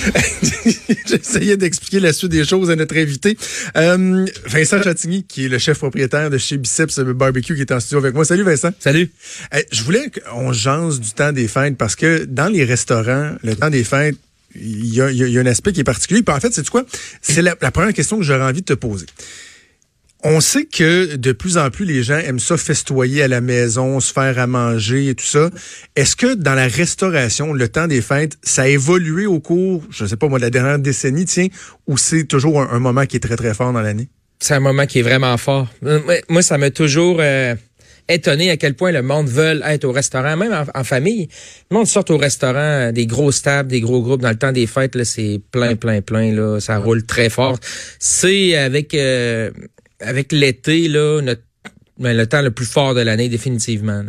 J'essayais 1.06 1.56
d'expliquer 1.56 2.00
la 2.00 2.12
suite 2.12 2.30
des 2.30 2.44
choses 2.44 2.70
à 2.70 2.76
notre 2.76 2.96
invité. 2.96 3.36
Euh, 3.76 4.26
Vincent 4.46 4.82
Chatigny, 4.82 5.24
qui 5.24 5.46
est 5.46 5.48
le 5.48 5.58
chef 5.58 5.78
propriétaire 5.78 6.30
de 6.30 6.38
chez 6.38 6.56
Biceps 6.56 6.98
Barbecue, 7.00 7.54
qui 7.54 7.60
est 7.60 7.72
en 7.72 7.80
studio 7.80 7.98
avec 7.98 8.14
moi. 8.14 8.24
Salut 8.24 8.42
Vincent. 8.42 8.70
Salut. 8.78 9.10
Euh, 9.54 9.62
je 9.70 9.82
voulais 9.82 10.10
qu'on 10.10 10.52
jase 10.52 11.00
du 11.00 11.10
temps 11.10 11.32
des 11.32 11.48
fêtes 11.48 11.76
parce 11.76 11.96
que 11.96 12.24
dans 12.24 12.48
les 12.48 12.64
restaurants, 12.64 13.34
le 13.42 13.56
temps 13.56 13.70
des 13.70 13.84
fêtes, 13.84 14.16
il 14.54 14.92
y 14.92 15.00
a, 15.00 15.10
y 15.10 15.38
a, 15.38 15.40
un 15.40 15.46
aspect 15.46 15.72
qui 15.72 15.80
est 15.80 15.84
particulier. 15.84 16.22
Puis 16.22 16.34
en 16.34 16.40
fait, 16.40 16.52
c'est 16.52 16.68
quoi? 16.68 16.84
C'est 17.22 17.42
la, 17.42 17.54
la 17.60 17.70
première 17.70 17.92
question 17.92 18.18
que 18.18 18.24
j'aurais 18.24 18.44
envie 18.44 18.60
de 18.60 18.66
te 18.66 18.74
poser. 18.74 19.06
On 20.22 20.40
sait 20.40 20.66
que 20.66 21.16
de 21.16 21.32
plus 21.32 21.56
en 21.56 21.70
plus 21.70 21.86
les 21.86 22.02
gens 22.02 22.18
aiment 22.18 22.40
ça 22.40 22.58
festoyer 22.58 23.22
à 23.22 23.28
la 23.28 23.40
maison, 23.40 24.00
se 24.00 24.12
faire 24.12 24.38
à 24.38 24.46
manger 24.46 25.08
et 25.08 25.14
tout 25.14 25.24
ça. 25.24 25.48
Est-ce 25.96 26.14
que 26.14 26.34
dans 26.34 26.54
la 26.54 26.68
restauration, 26.68 27.54
le 27.54 27.68
temps 27.68 27.86
des 27.86 28.02
fêtes, 28.02 28.36
ça 28.42 28.62
a 28.62 28.68
évolué 28.68 29.24
au 29.26 29.40
cours, 29.40 29.82
je 29.90 30.04
ne 30.04 30.08
sais 30.08 30.16
pas 30.16 30.28
moi, 30.28 30.38
de 30.38 30.44
la 30.44 30.50
dernière 30.50 30.78
décennie, 30.78 31.24
tiens, 31.24 31.48
ou 31.86 31.96
c'est 31.96 32.24
toujours 32.24 32.60
un, 32.60 32.78
moment 32.78 33.06
qui 33.06 33.16
est 33.16 33.20
très 33.20 33.36
très 33.36 33.54
fort 33.54 33.72
dans 33.72 33.80
l'année? 33.80 34.08
C'est 34.40 34.54
un 34.54 34.60
moment 34.60 34.84
qui 34.84 34.98
est 34.98 35.02
vraiment 35.02 35.36
fort. 35.38 35.68
Euh, 35.84 36.00
moi, 36.28 36.42
ça 36.42 36.58
m'a 36.58 36.70
toujours 36.70 37.18
euh, 37.20 37.54
étonné 38.08 38.50
à 38.50 38.58
quel 38.58 38.74
point 38.74 38.92
le 38.92 39.02
monde 39.02 39.28
veut 39.28 39.62
être 39.64 39.84
au 39.84 39.92
restaurant, 39.92 40.36
même 40.36 40.66
en, 40.74 40.84
famille. 40.84 41.28
Le 41.70 41.78
monde 41.78 41.86
sort 41.86 42.04
au 42.10 42.18
restaurant, 42.18 42.56
euh, 42.56 42.92
des 42.92 43.06
grosses 43.06 43.40
tables, 43.40 43.70
des 43.70 43.80
gros 43.80 44.02
groupes. 44.02 44.20
Dans 44.20 44.30
le 44.30 44.38
temps 44.38 44.52
des 44.52 44.66
fêtes, 44.66 44.96
là, 44.96 45.06
c'est 45.06 45.40
plein, 45.50 45.76
plein, 45.76 46.02
plein. 46.02 46.32
Là, 46.32 46.60
ça 46.60 46.76
roule 46.76 47.04
très 47.06 47.30
fort. 47.30 47.58
C'est 47.98 48.56
avec 48.56 48.94
avec 50.00 50.32
l'été, 50.32 50.88
là, 50.88 51.20
notre, 51.20 51.42
ben, 51.98 52.16
le 52.16 52.26
temps 52.26 52.42
le 52.42 52.50
plus 52.50 52.66
fort 52.66 52.94
de 52.94 53.00
l'année, 53.00 53.28
définitivement. 53.28 54.02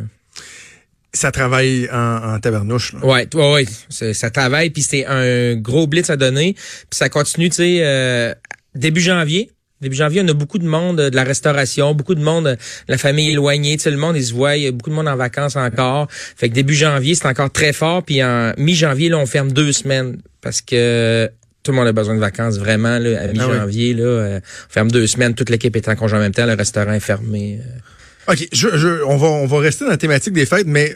Ça 1.13 1.31
travaille 1.31 1.89
en, 1.91 2.35
en 2.35 2.39
tabernouche. 2.39 2.93
Là. 2.93 3.05
Ouais, 3.05 3.27
ouais, 3.33 3.53
ouais. 3.53 4.13
Ça 4.13 4.29
travaille, 4.29 4.69
puis 4.69 4.81
c'est 4.81 5.05
un 5.05 5.55
gros 5.55 5.87
blitz 5.87 6.09
à 6.09 6.15
donner. 6.15 6.53
Puis 6.53 6.97
ça 6.97 7.09
continue, 7.09 7.49
tu 7.49 7.57
sais, 7.57 7.79
euh, 7.81 8.33
début 8.75 9.01
janvier. 9.01 9.51
Début 9.81 9.95
janvier, 9.95 10.21
on 10.23 10.27
a 10.27 10.33
beaucoup 10.33 10.59
de 10.59 10.67
monde 10.67 10.97
de 10.97 11.15
la 11.15 11.23
restauration, 11.23 11.95
beaucoup 11.95 12.13
de 12.13 12.23
monde 12.23 12.45
de 12.45 12.57
la 12.87 12.99
famille 12.99 13.31
éloignée. 13.31 13.75
Tu 13.77 13.83
sais, 13.83 13.91
le 13.91 13.97
monde, 13.97 14.15
ils 14.15 14.25
se 14.25 14.33
voient, 14.33 14.55
il 14.55 14.63
y 14.63 14.67
a 14.67 14.71
beaucoup 14.71 14.91
de 14.91 14.95
monde 14.95 15.07
en 15.07 15.15
vacances 15.15 15.55
encore. 15.55 16.07
Fait 16.11 16.49
que 16.49 16.53
début 16.53 16.75
janvier, 16.75 17.15
c'est 17.15 17.25
encore 17.25 17.51
très 17.51 17.73
fort. 17.73 18.03
Puis 18.03 18.23
en 18.23 18.53
mi-janvier, 18.57 19.09
là, 19.09 19.17
on 19.17 19.25
ferme 19.25 19.51
deux 19.51 19.71
semaines 19.71 20.21
parce 20.39 20.61
que 20.61 21.29
tout 21.63 21.71
le 21.71 21.77
monde 21.77 21.87
a 21.87 21.93
besoin 21.93 22.15
de 22.15 22.19
vacances, 22.19 22.57
vraiment, 22.57 22.97
là, 22.97 23.21
à 23.21 23.23
ah 23.23 23.27
mi-janvier. 23.27 23.93
là, 23.93 24.03
euh, 24.03 24.39
on 24.39 24.73
ferme 24.73 24.91
deux 24.91 25.07
semaines, 25.07 25.35
toute 25.35 25.49
l'équipe 25.49 25.75
est 25.75 25.87
en 25.87 25.95
congé 25.95 26.15
en 26.15 26.19
même 26.19 26.33
temps, 26.33 26.45
le 26.45 26.53
restaurant 26.53 26.93
est 26.93 26.99
fermé. 26.99 27.59
Euh. 27.61 28.33
OK, 28.33 28.47
je, 28.51 28.77
je, 28.77 29.03
on, 29.03 29.17
va, 29.17 29.27
on 29.27 29.45
va 29.45 29.59
rester 29.59 29.85
dans 29.85 29.91
la 29.91 29.97
thématique 29.97 30.33
des 30.33 30.45
fêtes, 30.45 30.67
mais 30.67 30.95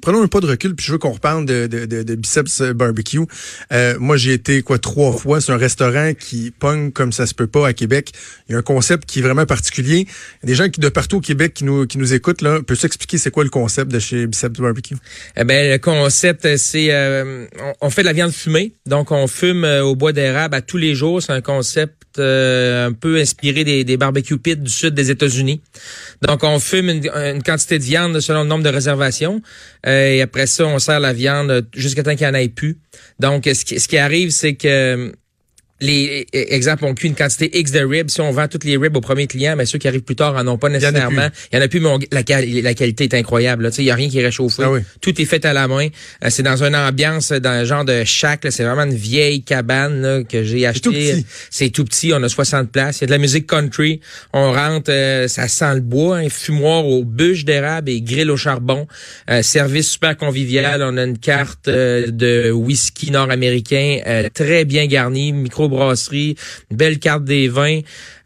prenons 0.00 0.22
un 0.22 0.28
pas 0.28 0.40
de 0.40 0.46
recul, 0.46 0.74
puis 0.74 0.86
je 0.86 0.92
veux 0.92 0.98
qu'on 0.98 1.12
reparle 1.12 1.46
de, 1.46 1.66
de, 1.66 1.84
de, 1.86 2.14
Biceps 2.14 2.62
Barbecue. 2.74 3.20
Euh, 3.72 3.96
moi, 3.98 4.16
j'ai 4.16 4.32
été 4.32 4.62
quoi 4.62 4.78
trois 4.78 5.12
fois. 5.12 5.40
C'est 5.40 5.52
un 5.52 5.56
restaurant 5.56 6.12
qui 6.14 6.50
pogne 6.50 6.90
comme 6.90 7.12
ça 7.12 7.26
se 7.26 7.34
peut 7.34 7.46
pas 7.46 7.66
à 7.66 7.72
Québec. 7.72 8.12
Il 8.48 8.52
y 8.52 8.54
a 8.54 8.58
un 8.58 8.62
concept 8.62 9.08
qui 9.08 9.20
est 9.20 9.22
vraiment 9.22 9.46
particulier. 9.46 10.06
Il 10.42 10.42
y 10.42 10.44
a 10.44 10.46
des 10.46 10.54
gens 10.54 10.68
qui 10.68 10.80
de 10.80 10.88
partout 10.88 11.18
au 11.18 11.20
Québec 11.20 11.54
qui 11.54 11.64
nous 11.64 11.86
qui 11.86 11.98
nous 11.98 12.14
écoutent 12.14 12.42
là. 12.42 12.60
Peux-tu 12.62 12.86
expliquer 12.86 13.18
c'est 13.18 13.30
quoi 13.30 13.44
le 13.44 13.50
concept 13.50 13.90
de 13.92 13.98
chez 13.98 14.26
Biceps 14.26 14.60
Barbecue? 14.60 14.96
Eh 15.36 15.44
ben 15.44 15.70
le 15.70 15.78
concept 15.78 16.56
c'est 16.56 16.88
euh, 16.90 17.46
on, 17.80 17.90
fait 17.90 18.02
de 18.02 18.06
la 18.06 18.12
viande 18.12 18.32
fumée. 18.32 18.72
Donc 18.86 19.10
on 19.12 19.26
fume 19.26 19.64
euh, 19.64 19.82
au 19.84 19.94
bois 19.94 20.12
d'érable 20.12 20.54
à 20.54 20.62
tous 20.62 20.78
les 20.78 20.94
jours. 20.94 21.22
C'est 21.22 21.32
un 21.32 21.40
concept 21.40 21.96
un 22.18 22.92
peu 22.92 23.18
inspiré 23.18 23.64
des, 23.64 23.84
des 23.84 23.96
barbecues 23.96 24.36
pits 24.36 24.56
du 24.56 24.70
sud 24.70 24.94
des 24.94 25.10
États-Unis. 25.10 25.62
Donc 26.22 26.42
on 26.42 26.58
fume 26.58 26.90
une, 26.90 27.08
une 27.08 27.42
quantité 27.42 27.78
de 27.78 27.84
viande 27.84 28.20
selon 28.20 28.42
le 28.42 28.48
nombre 28.48 28.64
de 28.64 28.68
réservations. 28.68 29.40
Euh, 29.86 30.12
et 30.12 30.22
après 30.22 30.46
ça, 30.46 30.66
on 30.66 30.78
sert 30.78 31.00
la 31.00 31.12
viande 31.12 31.66
jusqu'à 31.74 32.02
temps 32.02 32.14
qu'il 32.14 32.26
n'y 32.26 32.32
en 32.32 32.34
ait 32.34 32.48
plus. 32.48 32.78
Donc, 33.18 33.44
ce 33.44 33.64
qui, 33.64 33.80
ce 33.80 33.88
qui 33.88 33.98
arrive, 33.98 34.30
c'est 34.30 34.54
que 34.54 35.12
les 35.80 36.26
exemple, 36.32 36.84
on 36.84 36.94
cuit 36.94 37.08
une 37.08 37.14
quantité 37.14 37.58
X 37.58 37.72
de 37.72 37.80
ribs. 37.80 38.10
Si 38.10 38.20
on 38.20 38.30
vend 38.30 38.48
toutes 38.48 38.64
les 38.64 38.76
ribs 38.76 38.96
au 38.96 39.00
premier 39.00 39.26
client, 39.26 39.54
mais 39.56 39.66
ceux 39.66 39.78
qui 39.78 39.88
arrivent 39.88 40.02
plus 40.02 40.16
tard 40.16 40.36
en 40.36 40.46
ont 40.46 40.58
pas 40.58 40.68
nécessairement. 40.68 41.28
Il 41.52 41.58
y 41.58 41.58
en 41.60 41.64
a 41.64 41.68
plus, 41.68 41.80
mais 41.80 41.90
la, 42.12 42.22
la, 42.62 42.74
qualité 42.74 43.04
est 43.04 43.14
incroyable. 43.14 43.70
Il 43.78 43.84
y 43.84 43.90
a 43.90 43.94
rien 43.94 44.08
qui 44.08 44.18
est 44.18 44.24
réchauffé. 44.24 44.62
Ah 44.64 44.78
Tout 45.00 45.20
est 45.20 45.24
fait 45.24 45.44
à 45.44 45.52
la 45.52 45.68
main. 45.68 45.88
Euh, 46.24 46.28
c'est 46.30 46.42
dans 46.42 46.62
une 46.62 46.76
ambiance, 46.76 47.32
dans 47.32 47.50
un 47.50 47.64
genre 47.64 47.84
de 47.84 48.04
shack. 48.04 48.46
C'est 48.50 48.64
vraiment 48.64 48.84
une 48.84 48.94
vieille 48.94 49.42
cabane 49.42 50.02
là, 50.02 50.22
que 50.22 50.42
j'ai 50.44 50.66
acheté. 50.66 51.24
C'est 51.50 51.70
tout, 51.70 51.84
petit. 51.84 52.12
On 52.12 52.22
a 52.22 52.28
60 52.28 52.70
places. 52.70 52.98
Il 52.98 53.00
y 53.02 53.04
a 53.04 53.06
de 53.06 53.12
la 53.12 53.18
musique 53.18 53.46
country. 53.46 54.00
On 54.32 54.52
rentre, 54.52 54.90
euh, 54.90 55.28
ça 55.28 55.48
sent 55.48 55.74
le 55.74 55.80
bois, 55.80 56.18
un 56.18 56.28
fumoir 56.28 56.86
aux 56.86 57.04
bûches 57.04 57.44
d'érable 57.44 57.90
et 57.90 58.00
grill 58.02 58.30
au 58.30 58.36
charbon. 58.36 58.86
Euh, 59.30 59.42
service 59.42 59.90
super 59.90 60.16
convivial. 60.16 60.82
On 60.82 60.96
a 60.96 61.04
une 61.04 61.18
carte 61.18 61.68
de 61.68 62.50
whisky 62.50 63.10
nord-américain 63.10 63.98
très 64.34 64.64
bien 64.64 64.86
garnie, 64.86 65.32
micro 65.32 65.69
brasserie, 65.70 66.36
une 66.70 66.76
belle 66.76 66.98
carte 66.98 67.24
des 67.24 67.48
vins, 67.48 67.80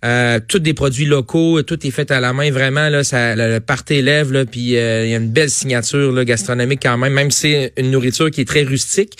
euh, 0.05 0.41
tous 0.47 0.59
des 0.59 0.75
produits 0.75 1.07
locaux, 1.07 1.63
tout 1.63 1.87
est 1.87 1.91
fait 1.91 2.11
à 2.11 2.21
la 2.21 2.33
main 2.33 2.51
vraiment 2.51 2.89
là, 2.89 3.05
ça 3.05 3.35
le, 3.37 3.59
party 3.61 4.03
lève 4.03 4.33
là, 4.33 4.45
puis 4.45 4.77
euh, 4.77 5.05
il 5.05 5.11
y 5.11 5.15
a 5.15 5.19
une 5.19 5.31
belle 5.31 5.51
signature 5.51 6.13
là, 6.13 6.25
gastronomique 6.25 6.81
quand 6.83 6.99
même, 6.99 7.13
même 7.13 7.31
si 7.31 7.53
c'est 7.53 7.73
une 7.79 7.91
nourriture 7.91 8.31
qui 8.31 8.41
est 8.41 8.45
très 8.45 8.65
rustique, 8.65 9.19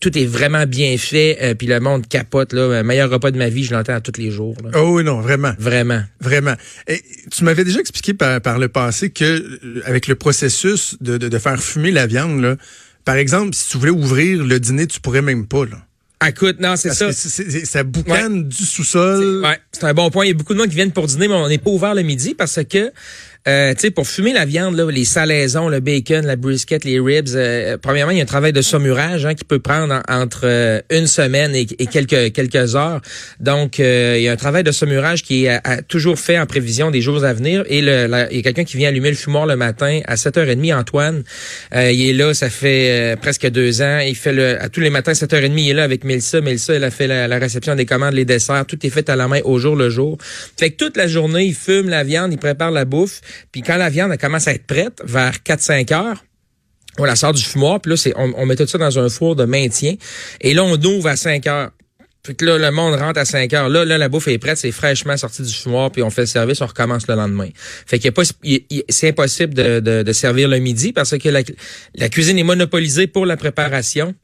tout 0.00 0.18
est 0.18 0.26
vraiment 0.26 0.66
bien 0.66 0.96
fait, 0.96 1.38
euh, 1.42 1.54
puis 1.54 1.66
le 1.66 1.78
monde 1.80 2.08
capote 2.08 2.52
là, 2.52 2.82
meilleur 2.82 3.10
repas 3.10 3.30
de 3.30 3.38
ma 3.38 3.48
vie, 3.48 3.64
je 3.64 3.74
l'entends 3.74 4.00
tous 4.00 4.20
les 4.20 4.30
jours. 4.30 4.56
Oh 4.74 4.94
oui 4.94 5.04
non, 5.04 5.20
vraiment. 5.20 5.52
Vraiment. 5.58 6.02
Vraiment. 6.20 6.54
Et 6.88 7.00
tu 7.30 7.44
m'avais 7.44 7.64
déjà 7.64 7.80
expliqué 7.80 8.14
par, 8.14 8.40
par 8.40 8.58
le 8.58 8.68
passé 8.68 9.10
que 9.10 9.24
euh, 9.24 9.82
avec 9.84 10.06
le 10.06 10.14
processus 10.14 10.96
de, 11.00 11.18
de, 11.18 11.28
de 11.28 11.38
faire 11.38 11.60
fumer 11.62 11.90
la 11.90 12.06
viande 12.06 12.40
là, 12.40 12.56
par 13.04 13.16
exemple, 13.16 13.54
si 13.54 13.70
tu 13.70 13.78
voulais 13.78 13.90
ouvrir 13.90 14.44
le 14.44 14.60
dîner, 14.60 14.86
tu 14.86 15.00
pourrais 15.00 15.22
même 15.22 15.46
pas 15.46 15.64
là. 15.64 15.86
Écoute, 16.28 16.60
non, 16.60 16.76
c'est 16.76 16.92
ça. 16.92 17.12
ça 17.12 17.82
boucane 17.82 18.48
du 18.48 18.64
sous-sol. 18.64 19.42
Ouais, 19.42 19.58
c'est 19.72 19.84
un 19.84 19.94
bon 19.94 20.10
point. 20.10 20.24
Il 20.24 20.28
y 20.28 20.30
a 20.30 20.34
beaucoup 20.34 20.54
de 20.54 20.58
monde 20.58 20.68
qui 20.68 20.76
viennent 20.76 20.92
pour 20.92 21.06
dîner, 21.06 21.28
mais 21.28 21.34
on 21.34 21.48
n'est 21.48 21.58
pas 21.58 21.70
ouvert 21.70 21.94
le 21.94 22.02
midi 22.02 22.34
parce 22.34 22.60
que 22.64 22.92
euh, 23.48 23.74
tu 23.74 23.80
sais, 23.80 23.90
pour 23.90 24.06
fumer 24.06 24.32
la 24.32 24.44
viande, 24.44 24.76
là, 24.76 24.88
les 24.88 25.04
salaisons, 25.04 25.68
le 25.68 25.80
bacon, 25.80 26.24
la 26.24 26.36
brisket, 26.36 26.84
les 26.84 27.00
ribs, 27.00 27.34
euh, 27.34 27.76
premièrement, 27.76 28.12
il 28.12 28.18
y 28.18 28.20
a 28.20 28.22
un 28.22 28.26
travail 28.26 28.52
de 28.52 28.62
saumurage 28.62 29.26
hein, 29.26 29.34
qui 29.34 29.44
peut 29.44 29.58
prendre 29.58 30.00
entre 30.08 30.42
euh, 30.44 30.80
une 30.90 31.08
semaine 31.08 31.54
et, 31.56 31.66
quelques 31.66 32.32
quelques 32.32 32.76
heures. 32.76 33.00
Donc, 33.40 33.78
il 33.78 34.20
y 34.20 34.28
a 34.28 34.32
un 34.32 34.36
travail 34.36 34.62
de 34.62 34.70
saumurage 34.70 35.22
qui 35.22 35.46
est 35.46 35.60
toujours 35.88 36.18
fait 36.18 36.38
en 36.38 36.46
prévision 36.46 36.90
des 36.90 37.00
jours 37.00 37.24
à 37.24 37.32
venir. 37.32 37.64
Et 37.68 37.82
le, 37.82 38.08
il 38.30 38.36
y 38.36 38.40
a 38.40 38.42
quelqu'un 38.42 38.64
qui 38.64 38.76
vient 38.76 38.88
allumer 38.88 39.10
le 39.10 39.16
fumoir 39.16 39.46
le 39.46 39.56
matin 39.56 40.00
à 40.06 40.14
7h30, 40.14 40.74
Antoine. 40.74 41.24
il 41.74 42.08
est 42.08 42.12
là, 42.12 42.34
ça 42.34 42.48
fait 42.48 43.16
presque 43.20 43.48
deux 43.48 43.82
ans. 43.82 43.98
Il 43.98 44.14
fait 44.14 44.32
le 44.32 44.62
à 44.62 44.68
tous 44.68 44.80
les 44.80 44.90
matins 44.90 45.12
7h30, 45.12 45.52
il 45.56 45.70
est 45.70 45.74
là 45.74 45.82
avec 45.82 46.04
Melissa. 46.04 46.40
Melissa, 46.40 46.74
elle 46.74 46.84
a 46.84 46.90
fait 46.90 47.06
la, 47.06 47.28
la, 47.28 47.38
réception 47.38 47.74
des 47.74 47.86
commandes, 47.86 48.14
les 48.14 48.24
desserts. 48.24 48.64
Tout 48.66 48.86
est 48.86 48.90
fait 48.90 49.08
à 49.10 49.16
la 49.16 49.28
main 49.28 49.40
au 49.44 49.58
jour 49.58 49.76
le 49.76 49.90
jour. 49.90 50.16
Fait 50.58 50.70
que 50.70 50.76
toute 50.76 50.96
la 50.96 51.06
journée, 51.06 51.44
il 51.44 51.54
fume 51.54 51.88
la 51.88 52.04
viande, 52.04 52.32
il 52.32 52.38
prépare 52.38 52.70
la 52.70 52.84
bouffe. 52.84 53.20
Puis 53.50 53.62
quand 53.62 53.76
la 53.76 53.90
viande 53.90 54.16
commence 54.18 54.48
à 54.48 54.52
être 54.52 54.66
prête, 54.66 55.00
vers 55.04 55.34
4-5 55.44 55.92
heures, 55.94 56.24
on 56.98 57.04
la 57.04 57.16
sort 57.16 57.32
du 57.32 57.42
fumoir, 57.42 57.80
puis 57.80 57.90
là, 57.90 57.96
c'est, 57.96 58.12
on, 58.16 58.46
met 58.46 58.56
tout 58.56 58.66
ça 58.66 58.78
dans 58.78 58.98
un 58.98 59.08
four 59.08 59.34
de 59.34 59.44
maintien. 59.44 59.94
Et 60.40 60.52
là, 60.52 60.62
on 60.62 60.80
ouvre 60.82 61.08
à 61.08 61.16
5 61.16 61.46
heures. 61.46 61.70
Puis 62.22 62.36
là, 62.46 62.56
le 62.56 62.70
monde 62.70 62.94
rentre 62.94 63.18
à 63.18 63.24
5 63.24 63.52
heures. 63.54 63.68
Là, 63.68 63.84
là, 63.84 63.98
la 63.98 64.08
bouffe 64.08 64.28
est 64.28 64.38
prête, 64.38 64.56
c'est 64.58 64.70
fraîchement 64.70 65.16
sorti 65.16 65.42
du 65.42 65.52
fumoir, 65.52 65.90
puis 65.90 66.02
on 66.02 66.10
fait 66.10 66.22
le 66.22 66.26
service, 66.26 66.60
on 66.60 66.66
recommence 66.66 67.08
le 67.08 67.14
lendemain. 67.14 67.48
Fait 67.86 67.98
qu'il 67.98 68.12
c'est 68.88 69.08
impossible 69.08 69.54
de, 69.54 69.80
de, 69.80 70.12
servir 70.12 70.48
le 70.48 70.58
midi 70.58 70.92
parce 70.92 71.16
que 71.18 71.28
la, 71.28 71.40
la 71.94 72.08
cuisine 72.08 72.38
est 72.38 72.44
monopolisée 72.44 73.06
pour 73.06 73.26
la 73.26 73.36
préparation. 73.36 74.14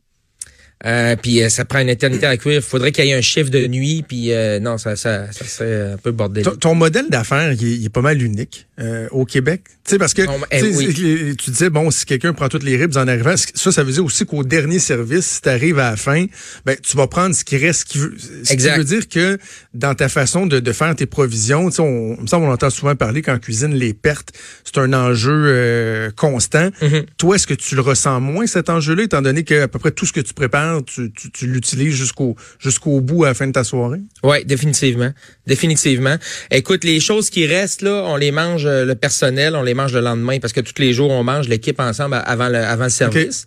Euh, 0.86 1.16
puis 1.20 1.42
euh, 1.42 1.48
ça 1.48 1.64
prend 1.64 1.80
une 1.80 1.88
éternité 1.88 2.26
à 2.26 2.36
cuire. 2.36 2.54
Il 2.54 2.62
faudrait 2.62 2.92
qu'il 2.92 3.04
y 3.04 3.10
ait 3.10 3.14
un 3.14 3.20
chiffre 3.20 3.50
de 3.50 3.66
nuit. 3.66 4.04
Puis 4.06 4.32
euh, 4.32 4.60
non, 4.60 4.78
ça, 4.78 4.94
ça, 4.94 5.30
ça 5.32 5.44
serait 5.44 5.92
un 5.92 5.96
peu 5.96 6.12
bordélique. 6.12 6.60
Ton, 6.60 6.74
modèle 6.74 7.08
d'affaires, 7.08 7.52
il, 7.52 7.84
est 7.84 7.88
pas 7.88 8.00
mal 8.00 8.22
unique 8.22 8.66
au 9.10 9.24
Québec. 9.24 9.62
Tu 9.84 9.92
sais, 9.92 9.98
parce 9.98 10.14
que 10.14 10.22
eh 10.52 11.34
tu 11.34 11.50
disais, 11.50 11.70
bon, 11.70 11.90
si 11.90 12.04
quelqu'un 12.06 12.32
prend 12.32 12.48
toutes 12.48 12.62
les 12.62 12.76
ribs 12.76 12.96
en 12.96 13.08
arrivant, 13.08 13.34
ça, 13.36 13.72
ça 13.72 13.82
veut 13.82 13.90
dire 13.90 14.04
aussi 14.04 14.24
qu'au 14.24 14.44
dernier 14.44 14.78
service, 14.78 15.26
si 15.26 15.40
tu 15.40 15.48
arrives 15.48 15.80
à 15.80 15.90
la 15.90 15.96
fin, 15.96 16.26
ben, 16.64 16.76
tu 16.80 16.96
vas 16.96 17.08
prendre 17.08 17.34
ce 17.34 17.42
qui 17.42 17.56
reste. 17.56 17.80
Ce 17.80 17.84
qui 17.84 17.98
veut, 17.98 18.14
ce 18.44 18.54
qui 18.54 18.68
veut 18.68 18.84
dire 18.84 19.08
que 19.08 19.38
dans 19.74 19.94
ta 19.94 20.08
façon 20.08 20.46
de, 20.46 20.60
de 20.60 20.72
faire 20.72 20.94
tes 20.94 21.06
provisions, 21.06 21.70
tu 21.70 21.76
sais, 21.76 21.82
on, 21.82 22.16
on, 22.20 22.26
on 22.32 22.52
entend 22.52 22.70
souvent 22.70 22.94
parler 22.94 23.22
qu'en 23.22 23.38
cuisine, 23.38 23.74
les 23.74 23.94
pertes, 23.94 24.32
c'est 24.62 24.78
un 24.78 24.92
enjeu 24.92 26.12
constant. 26.16 26.68
Mm-hmm. 26.80 27.06
Toi, 27.16 27.34
est-ce 27.34 27.48
que 27.48 27.54
tu 27.54 27.74
le 27.74 27.80
ressens 27.80 28.20
moins, 28.20 28.46
cet 28.46 28.70
enjeu-là, 28.70 29.02
étant 29.02 29.22
donné 29.22 29.42
que 29.42 29.62
à 29.62 29.68
peu 29.68 29.80
près 29.80 29.90
tout 29.90 30.06
ce 30.06 30.12
que 30.12 30.20
tu 30.20 30.34
prépares 30.34 30.67
tu, 30.86 31.12
tu, 31.12 31.30
tu 31.30 31.46
l'utilises 31.46 31.94
jusqu'au 31.94 32.36
jusqu'au 32.58 33.00
bout 33.00 33.24
à 33.24 33.28
la 33.28 33.34
fin 33.34 33.46
de 33.46 33.52
ta 33.52 33.64
soirée? 33.64 34.00
Oui, 34.22 34.44
définitivement. 34.44 35.12
Définitivement. 35.46 36.16
Écoute, 36.50 36.84
les 36.84 37.00
choses 37.00 37.30
qui 37.30 37.46
restent, 37.46 37.82
là, 37.82 38.04
on 38.06 38.16
les 38.16 38.30
mange, 38.30 38.66
euh, 38.66 38.84
le 38.84 38.94
personnel, 38.94 39.56
on 39.56 39.62
les 39.62 39.74
mange 39.74 39.92
le 39.92 40.00
lendemain 40.00 40.38
parce 40.40 40.52
que 40.52 40.60
tous 40.60 40.80
les 40.80 40.92
jours, 40.92 41.10
on 41.10 41.24
mange 41.24 41.48
l'équipe 41.48 41.80
ensemble 41.80 42.20
avant 42.24 42.48
le, 42.48 42.58
avant 42.58 42.84
le 42.84 42.90
service. 42.90 43.46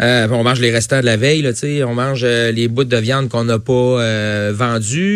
Euh, 0.00 0.28
on 0.30 0.42
mange 0.42 0.60
les 0.60 0.70
restants 0.70 1.00
de 1.00 1.04
la 1.04 1.16
veille, 1.16 1.42
là, 1.42 1.52
on 1.86 1.94
mange 1.94 2.22
euh, 2.24 2.52
les 2.52 2.68
bouts 2.68 2.84
de 2.84 2.96
viande 2.96 3.28
qu'on 3.28 3.44
n'a 3.44 3.58
pas 3.58 3.72
euh, 3.72 4.52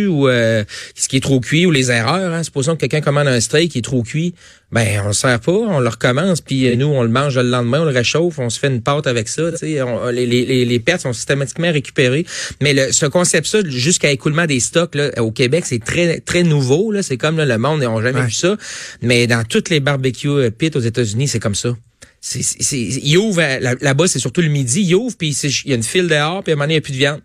ou 0.08 0.28
ce 0.28 1.08
qui 1.08 1.16
est 1.16 1.20
trop 1.20 1.40
cuit 1.40 1.66
ou 1.66 1.70
les 1.70 1.90
erreurs. 1.90 2.32
Hein. 2.32 2.42
Supposons 2.42 2.74
que 2.74 2.80
quelqu'un 2.80 3.00
commande 3.00 3.28
un 3.28 3.40
steak 3.40 3.72
qui 3.72 3.78
est 3.78 3.82
trop 3.82 4.02
cuit 4.02 4.34
ben 4.74 5.02
on 5.04 5.06
le 5.06 5.12
sert 5.12 5.38
pas, 5.38 5.52
on 5.52 5.78
le 5.78 5.88
recommence, 5.88 6.40
puis 6.40 6.66
euh, 6.66 6.74
nous 6.74 6.88
on 6.88 7.04
le 7.04 7.08
mange 7.08 7.36
le 7.36 7.48
lendemain, 7.48 7.82
on 7.82 7.84
le 7.84 7.92
réchauffe, 7.92 8.40
on 8.40 8.50
se 8.50 8.58
fait 8.58 8.66
une 8.66 8.82
pâte 8.82 9.06
avec 9.06 9.28
ça. 9.28 9.50
On, 9.62 10.08
les, 10.08 10.26
les, 10.26 10.64
les 10.64 10.80
pertes 10.80 11.02
sont 11.02 11.12
systématiquement 11.12 11.70
récupérées. 11.70 12.26
Mais 12.60 12.74
le, 12.74 12.90
ce 12.90 13.06
concept-là, 13.06 13.60
jusqu'à 13.68 14.10
écoulement 14.10 14.46
des 14.46 14.58
stocks 14.58 14.96
là, 14.96 15.10
au 15.22 15.30
Québec, 15.30 15.64
c'est 15.64 15.78
très 15.78 16.18
très 16.18 16.42
nouveau. 16.42 16.90
Là, 16.90 17.04
c'est 17.04 17.16
comme 17.16 17.40
le 17.40 17.58
monde 17.58 17.82
n'a 17.82 18.02
jamais 18.02 18.26
vu 18.26 18.32
ça. 18.32 18.56
Mais 19.00 19.28
dans 19.28 19.44
toutes 19.44 19.70
les 19.70 19.78
barbecues 19.78 20.28
euh, 20.28 20.50
pit 20.50 20.74
aux 20.74 20.80
États-Unis, 20.80 21.28
c'est 21.28 21.40
comme 21.40 21.54
ça. 21.54 21.76
C'est, 22.20 22.42
c'est, 22.42 22.80
il 22.80 23.16
ouvre 23.18 23.42
là-bas, 23.60 24.08
c'est 24.08 24.18
surtout 24.18 24.40
le 24.40 24.48
midi, 24.48 24.80
il 24.80 24.94
ouvre, 24.94 25.14
puis 25.16 25.38
il 25.64 25.70
y 25.70 25.72
a 25.72 25.76
une 25.76 25.82
file 25.82 26.08
dehors, 26.08 26.42
puis 26.42 26.52
à 26.52 26.54
un 26.54 26.56
moment 26.56 26.64
donné, 26.64 26.74
il 26.74 26.78
n'y 26.78 26.78
a 26.78 26.80
plus 26.80 26.92
de 26.92 26.98
viande. 26.98 27.20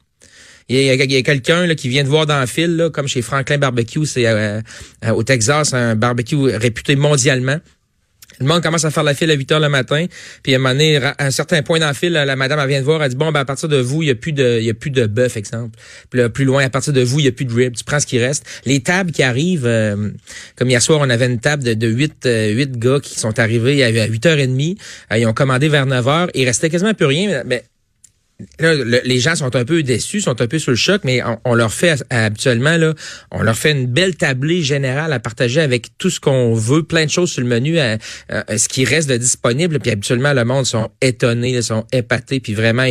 Il 0.69 0.83
y 0.83 0.89
a, 0.89 1.23
quelqu'un 1.23 1.73
qui 1.75 1.89
vient 1.89 2.03
de 2.03 2.09
voir 2.09 2.27
dans 2.27 2.39
le 2.39 2.45
fil, 2.45 2.75
là, 2.75 2.91
comme 2.91 3.07
chez 3.07 3.23
Franklin 3.23 3.57
Barbecue, 3.57 4.05
c'est 4.05 4.27
euh, 4.27 4.61
euh, 5.03 5.09
au 5.09 5.23
Texas, 5.23 5.73
un 5.73 5.95
barbecue 5.95 6.35
réputé 6.35 6.95
mondialement. 6.95 7.57
Le 8.39 8.45
monde 8.45 8.61
commence 8.61 8.85
à 8.85 8.91
faire 8.91 9.03
la 9.03 9.15
file 9.15 9.31
à 9.31 9.33
8 9.33 9.51
heures 9.51 9.59
le 9.59 9.67
matin, 9.67 10.05
puis 10.43 10.53
à 10.53 10.55
un 10.55 10.59
moment 10.59 10.73
donné, 10.73 10.97
à 10.97 11.15
un 11.17 11.31
certain 11.31 11.61
point 11.61 11.79
dans 11.79 11.87
la 11.87 11.93
file, 11.93 12.13
la 12.13 12.35
madame 12.35 12.65
vient 12.69 12.79
de 12.79 12.85
voir, 12.85 13.03
elle 13.03 13.09
dit 13.09 13.15
bon 13.15 13.31
ben 13.31 13.41
à 13.41 13.45
partir 13.45 13.67
de 13.67 13.77
vous, 13.77 14.01
il 14.01 14.07
y 14.07 14.11
a 14.11 14.15
plus 14.15 14.31
de 14.31 14.59
il 14.59 14.65
y 14.65 14.69
a 14.69 14.73
plus 14.73 14.91
de 14.91 15.07
bœuf 15.07 15.35
exemple. 15.35 15.77
Puis 16.09 16.21
là, 16.21 16.29
plus 16.29 16.45
loin 16.45 16.63
à 16.63 16.69
partir 16.69 16.93
de 16.93 17.01
vous, 17.01 17.19
il 17.19 17.25
y 17.25 17.27
a 17.27 17.33
plus 17.33 17.43
de 17.43 17.53
ribs, 17.53 17.75
tu 17.75 17.83
prends 17.83 17.99
ce 17.99 18.05
qui 18.05 18.17
reste. 18.17 18.45
Les 18.65 18.79
tables 18.79 19.11
qui 19.11 19.23
arrivent 19.23 19.65
euh, 19.65 20.11
comme 20.55 20.69
hier 20.69 20.81
soir, 20.81 20.99
on 21.01 21.09
avait 21.09 21.25
une 21.25 21.39
table 21.39 21.63
de, 21.63 21.73
de 21.73 21.87
8 21.87 22.29
8 22.53 22.79
gars 22.79 22.99
qui 23.01 23.19
sont 23.19 23.37
arrivés 23.39 23.83
à 23.83 24.07
8h30, 24.07 24.77
ils 25.17 25.25
ont 25.25 25.33
commandé 25.33 25.67
vers 25.67 25.85
9h, 25.85 26.29
il 26.33 26.45
restait 26.45 26.69
quasiment 26.69 26.93
plus 26.93 27.07
rien 27.07 27.43
mais 27.45 27.63
Là, 28.59 28.73
les 29.03 29.19
gens 29.19 29.35
sont 29.35 29.53
un 29.55 29.65
peu 29.65 29.83
déçus, 29.83 30.21
sont 30.21 30.41
un 30.41 30.47
peu 30.47 30.59
sur 30.59 30.71
le 30.71 30.77
choc, 30.77 31.01
mais 31.03 31.21
on, 31.43 31.55
leur 31.55 31.73
fait 31.73 32.03
habituellement 32.09 32.77
là, 32.77 32.93
on 33.31 33.43
leur 33.43 33.57
fait 33.57 33.71
une 33.71 33.85
belle 33.85 34.15
tablée 34.15 34.63
générale 34.63 35.11
à 35.11 35.19
partager 35.19 35.59
avec 35.59 35.97
tout 35.97 36.09
ce 36.09 36.21
qu'on 36.21 36.53
veut, 36.53 36.83
plein 36.83 37.05
de 37.05 37.09
choses 37.09 37.31
sur 37.31 37.41
le 37.41 37.47
menu, 37.47 37.79
à, 37.79 37.97
ce 38.29 38.69
qui 38.69 38.85
reste 38.85 39.09
de 39.09 39.17
disponible. 39.17 39.79
Puis 39.79 39.91
habituellement, 39.91 40.31
le 40.31 40.45
monde 40.45 40.65
sont 40.65 40.89
étonnés, 41.01 41.51
ils 41.51 41.63
sont 41.63 41.85
épatés, 41.91 42.39
puis 42.39 42.53
vraiment, 42.53 42.85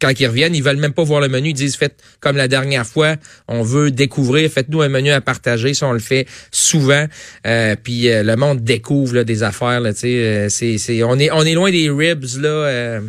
quand 0.00 0.12
ils 0.18 0.26
reviennent, 0.26 0.54
ils 0.54 0.62
veulent 0.62 0.76
même 0.76 0.92
pas 0.92 1.02
voir 1.02 1.20
le 1.20 1.28
menu. 1.28 1.50
Ils 1.50 1.54
disent, 1.54 1.76
faites 1.76 1.96
comme 2.20 2.36
la 2.36 2.48
dernière 2.48 2.86
fois, 2.86 3.16
on 3.48 3.62
veut 3.62 3.90
découvrir, 3.90 4.50
faites-nous 4.50 4.80
un 4.80 4.88
menu 4.88 5.10
à 5.10 5.20
partager. 5.20 5.74
Ça, 5.74 5.86
on 5.86 5.92
le 5.92 5.98
fait 5.98 6.26
souvent. 6.50 7.06
Euh, 7.46 7.76
puis 7.82 8.08
euh, 8.08 8.22
le 8.22 8.36
monde 8.36 8.62
découvre 8.62 9.14
là, 9.14 9.24
des 9.24 9.42
affaires. 9.42 9.80
Là, 9.80 9.90
euh, 10.04 10.48
c'est, 10.48 10.78
c'est, 10.78 11.02
on, 11.02 11.18
est, 11.18 11.30
on 11.30 11.42
est 11.42 11.54
loin 11.54 11.70
des 11.70 11.90
ribs 11.90 12.24
là, 12.40 12.48
euh, 12.48 13.00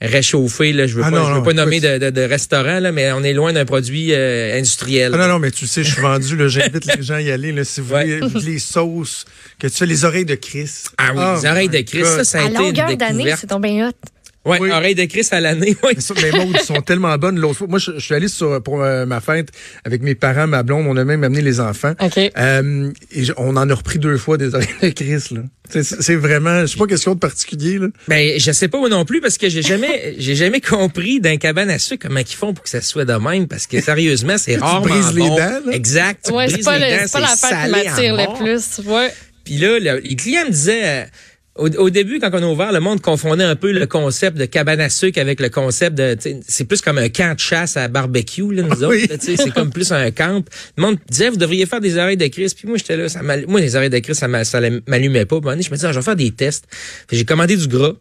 réchauffés. 0.00 0.72
Là. 0.72 0.86
Je 0.86 0.96
veux 0.96 1.02
ah 1.04 1.10
pas, 1.10 1.24
je 1.28 1.34
veux 1.34 1.42
pas 1.42 1.52
nommer 1.52 1.80
de, 1.80 1.98
de, 1.98 2.10
de, 2.10 2.20
restaurant, 2.22 2.80
là, 2.80 2.92
mais 2.92 3.12
on 3.12 3.22
est 3.22 3.34
loin 3.34 3.52
d'un 3.52 3.64
produit 3.64 4.14
industriel. 4.14 5.12
Ah 5.14 5.18
non, 5.18 5.28
non, 5.28 5.38
mais 5.38 5.50
tu 5.50 5.66
sais, 5.66 5.84
je 5.84 5.92
suis 5.92 6.02
vendu. 6.02 6.36
J'invite 6.48 6.96
les 6.96 7.02
gens 7.02 7.14
à 7.14 7.20
y 7.20 7.30
aller. 7.30 7.52
Là, 7.52 7.64
si 7.64 7.80
vous 7.80 7.88
voulez 7.88 8.20
les 8.44 8.58
sauces, 8.58 9.24
que 9.58 9.66
tu 9.66 9.74
fais 9.74 9.86
les 9.86 10.04
oreilles 10.04 10.24
de 10.24 10.34
Chris. 10.34 10.70
Ah 10.96 11.12
oui, 11.14 11.40
les 11.42 11.48
oreilles 11.48 11.68
de 11.68 11.80
Chris, 11.80 12.04
ça, 12.04 12.24
ça 12.24 12.38
a 12.38 12.42
à 12.42 12.44
été 12.46 12.58
longueur 12.58 12.96
d'année, 12.96 13.34
c'est 13.36 13.48
tombé 13.48 13.82
hot. 13.82 13.92
Ouais, 14.48 14.58
oui. 14.60 14.70
oreille 14.70 14.94
de 14.94 15.04
Chris 15.04 15.26
à 15.30 15.40
l'année. 15.40 15.76
Oui. 15.82 15.92
Mais, 16.16 16.30
mais 16.32 16.46
ils 16.54 16.60
sont 16.60 16.80
tellement 16.80 17.16
bonnes. 17.18 17.38
L'autre 17.38 17.58
fois, 17.58 17.66
moi, 17.68 17.78
je, 17.78 17.98
suis 17.98 18.14
allé 18.14 18.28
sur, 18.28 18.62
pour 18.62 18.82
euh, 18.82 19.06
ma 19.06 19.20
fête 19.20 19.50
avec 19.84 20.02
mes 20.02 20.14
parents, 20.14 20.46
ma 20.46 20.62
blonde. 20.62 20.86
On 20.88 20.96
a 20.96 21.04
même 21.04 21.24
amené 21.24 21.42
les 21.42 21.60
enfants. 21.60 21.92
Okay. 22.00 22.30
Euh, 22.36 22.90
et 23.12 23.24
on 23.36 23.56
en 23.56 23.68
a 23.68 23.74
repris 23.74 23.98
deux 23.98 24.16
fois 24.16 24.36
des 24.36 24.54
oreilles 24.54 24.68
de 24.82 24.88
Chris. 24.90 25.24
Là. 25.30 25.42
C'est, 25.82 26.14
vraiment, 26.14 26.62
je 26.62 26.66
sais 26.66 26.78
pas 26.78 26.86
question 26.86 27.14
de 27.14 27.18
particulier. 27.18 27.78
Là. 27.78 27.88
Ben, 28.08 28.38
je 28.38 28.52
sais 28.52 28.68
pas 28.68 28.78
moi 28.78 28.88
non 28.88 29.04
plus 29.04 29.20
parce 29.20 29.36
que 29.36 29.48
j'ai 29.48 29.62
jamais, 29.62 30.14
j'ai 30.18 30.34
jamais 30.34 30.60
compris 30.60 31.20
d'un 31.20 31.36
cabane 31.36 31.70
à 31.70 31.78
sucre 31.78 32.06
comment 32.08 32.20
ils 32.20 32.26
font 32.26 32.54
pour 32.54 32.64
que 32.64 32.70
ça 32.70 32.80
soit 32.80 33.04
de 33.04 33.12
même 33.14 33.46
parce 33.48 33.66
que 33.66 33.80
sérieusement, 33.80 34.38
c'est 34.38 34.56
rarement 34.60 34.86
tu 34.86 34.92
brises 34.92 35.14
bon. 35.14 35.24
les 35.24 35.42
dents. 35.42 35.60
Là? 35.66 35.72
Exact. 35.72 36.30
Ouais, 36.30 36.48
c'est 36.48 36.64
pas, 36.64 36.78
le, 36.78 37.10
pas 37.10 37.20
l'affaire 37.20 37.64
qui 37.64 37.70
m'attire 37.70 38.16
le 38.16 38.38
plus. 38.38 38.86
Ouais. 38.86 39.12
Puis 39.44 39.58
là, 39.58 39.78
les 39.78 40.16
clients 40.16 40.46
me 40.46 40.50
disaient. 40.50 41.08
Euh, 41.58 41.70
au, 41.78 41.90
début, 41.90 42.18
quand 42.18 42.30
on 42.32 42.42
a 42.42 42.46
ouvert, 42.46 42.72
le 42.72 42.80
monde 42.80 43.00
confondait 43.00 43.44
un 43.44 43.56
peu 43.56 43.72
le 43.72 43.86
concept 43.86 44.36
de 44.36 44.44
cabane 44.44 44.80
à 44.80 44.88
sucre 44.88 45.20
avec 45.20 45.40
le 45.40 45.48
concept 45.48 45.96
de, 45.96 46.16
c'est 46.46 46.64
plus 46.64 46.80
comme 46.80 46.98
un 46.98 47.08
camp 47.08 47.34
de 47.34 47.40
chasse 47.40 47.76
à 47.76 47.88
barbecue, 47.88 48.52
là, 48.52 48.62
nous 48.62 48.84
autres, 48.84 48.96
c'est 49.20 49.52
comme 49.52 49.70
plus 49.70 49.92
un 49.92 50.10
camp. 50.10 50.44
Le 50.76 50.82
monde 50.82 50.98
disait, 51.08 51.30
vous 51.30 51.36
devriez 51.36 51.66
faire 51.66 51.80
des 51.80 51.96
oreilles 51.96 52.16
de 52.16 52.26
Christ. 52.26 52.56
Puis 52.58 52.68
moi, 52.68 52.76
j'étais 52.78 52.96
là, 52.96 53.08
ça 53.08 53.20
moi, 53.22 53.60
les 53.60 53.76
oreilles 53.76 53.90
de 53.90 53.98
Christ, 53.98 54.20
ça 54.20 54.28
m'allumait 54.86 55.24
pas. 55.24 55.40
Puis, 55.40 55.50
je 55.62 55.70
me 55.70 55.74
disais, 55.76 55.88
ah, 55.88 55.92
je 55.92 55.98
vais 55.98 56.04
faire 56.04 56.16
des 56.16 56.30
tests. 56.30 56.66
J'ai 57.10 57.24
commandé 57.24 57.56
du 57.56 57.68
gras. 57.68 57.94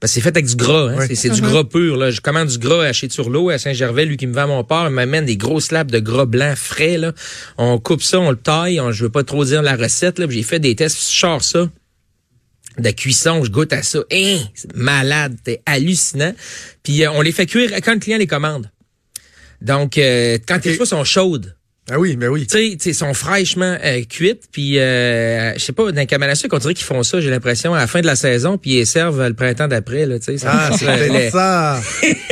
Parce 0.00 0.12
que 0.12 0.14
c'est 0.14 0.20
fait 0.22 0.30
avec 0.30 0.46
du 0.46 0.56
gras, 0.56 0.90
hein? 0.90 1.06
c'est 1.12 1.28
du 1.28 1.42
uh-huh. 1.42 1.50
gras 1.50 1.64
pur. 1.64 1.98
Là. 1.98 2.10
Je 2.10 2.22
commande 2.22 2.48
du 2.48 2.56
gras 2.56 2.82
à 2.82 2.94
chez 2.94 3.08
Turlot, 3.08 3.50
à 3.50 3.58
Saint-Gervais, 3.58 4.06
lui 4.06 4.16
qui 4.16 4.26
me 4.26 4.32
vend 4.32 4.46
mon 4.46 4.64
porc, 4.64 4.86
il 4.88 4.94
m'amène 4.94 5.26
des 5.26 5.36
gros 5.36 5.60
slabs 5.60 5.90
de 5.90 5.98
gras 5.98 6.24
blanc 6.24 6.54
frais. 6.56 6.96
Là. 6.96 7.12
On 7.58 7.78
coupe 7.78 8.02
ça, 8.02 8.18
on 8.18 8.30
le 8.30 8.36
taille, 8.36 8.80
on, 8.80 8.90
je 8.90 9.04
veux 9.04 9.10
pas 9.10 9.22
trop 9.22 9.44
dire 9.44 9.60
la 9.60 9.76
recette. 9.76 10.18
Là, 10.18 10.24
j'ai 10.30 10.42
fait 10.42 10.60
des 10.60 10.74
tests, 10.74 10.96
je 10.96 11.18
sors 11.18 11.44
ça 11.44 11.68
de 12.78 12.90
cuisson, 12.90 13.44
je 13.44 13.50
goûte 13.50 13.72
à 13.72 13.82
ça. 13.82 14.00
Hein, 14.12 14.38
c'est 14.54 14.74
malade, 14.74 15.36
c'est 15.44 15.62
hallucinant. 15.66 16.34
Puis 16.82 17.04
euh, 17.04 17.12
on 17.12 17.20
les 17.20 17.32
fait 17.32 17.46
cuire 17.46 17.70
quand 17.82 17.94
le 17.94 18.00
client 18.00 18.18
les 18.18 18.26
commande. 18.26 18.70
Donc, 19.60 19.98
euh, 19.98 20.38
quand 20.46 20.64
les 20.64 20.74
fois 20.74 20.86
sont 20.86 21.04
chaudes, 21.04 21.54
ah 21.90 21.98
oui, 21.98 22.16
mais 22.16 22.28
oui. 22.28 22.46
Tu 22.46 22.76
sais, 22.78 22.92
sont 22.92 23.12
fraîchement 23.12 23.76
euh, 23.84 24.02
cuites, 24.04 24.44
puis 24.52 24.78
euh, 24.78 25.52
je 25.54 25.58
sais 25.58 25.72
pas, 25.72 25.90
dans 25.90 26.00
le 26.00 26.06
cabane 26.06 26.32
on 26.52 26.58
dirait 26.58 26.74
qu'ils 26.74 26.86
font 26.86 27.02
ça, 27.02 27.20
j'ai 27.20 27.28
l'impression, 27.28 27.74
à 27.74 27.80
la 27.80 27.86
fin 27.88 28.00
de 28.00 28.06
la 28.06 28.14
saison, 28.14 28.56
puis 28.56 28.78
ils 28.78 28.86
servent 28.86 29.26
le 29.26 29.34
printemps 29.34 29.66
d'après, 29.66 30.06
là, 30.06 30.20
tu 30.20 30.38
sais. 30.38 30.46
Ah, 30.46 30.70
c'est 30.78 30.86
peut-être 30.86 31.32
ça. 31.32 31.80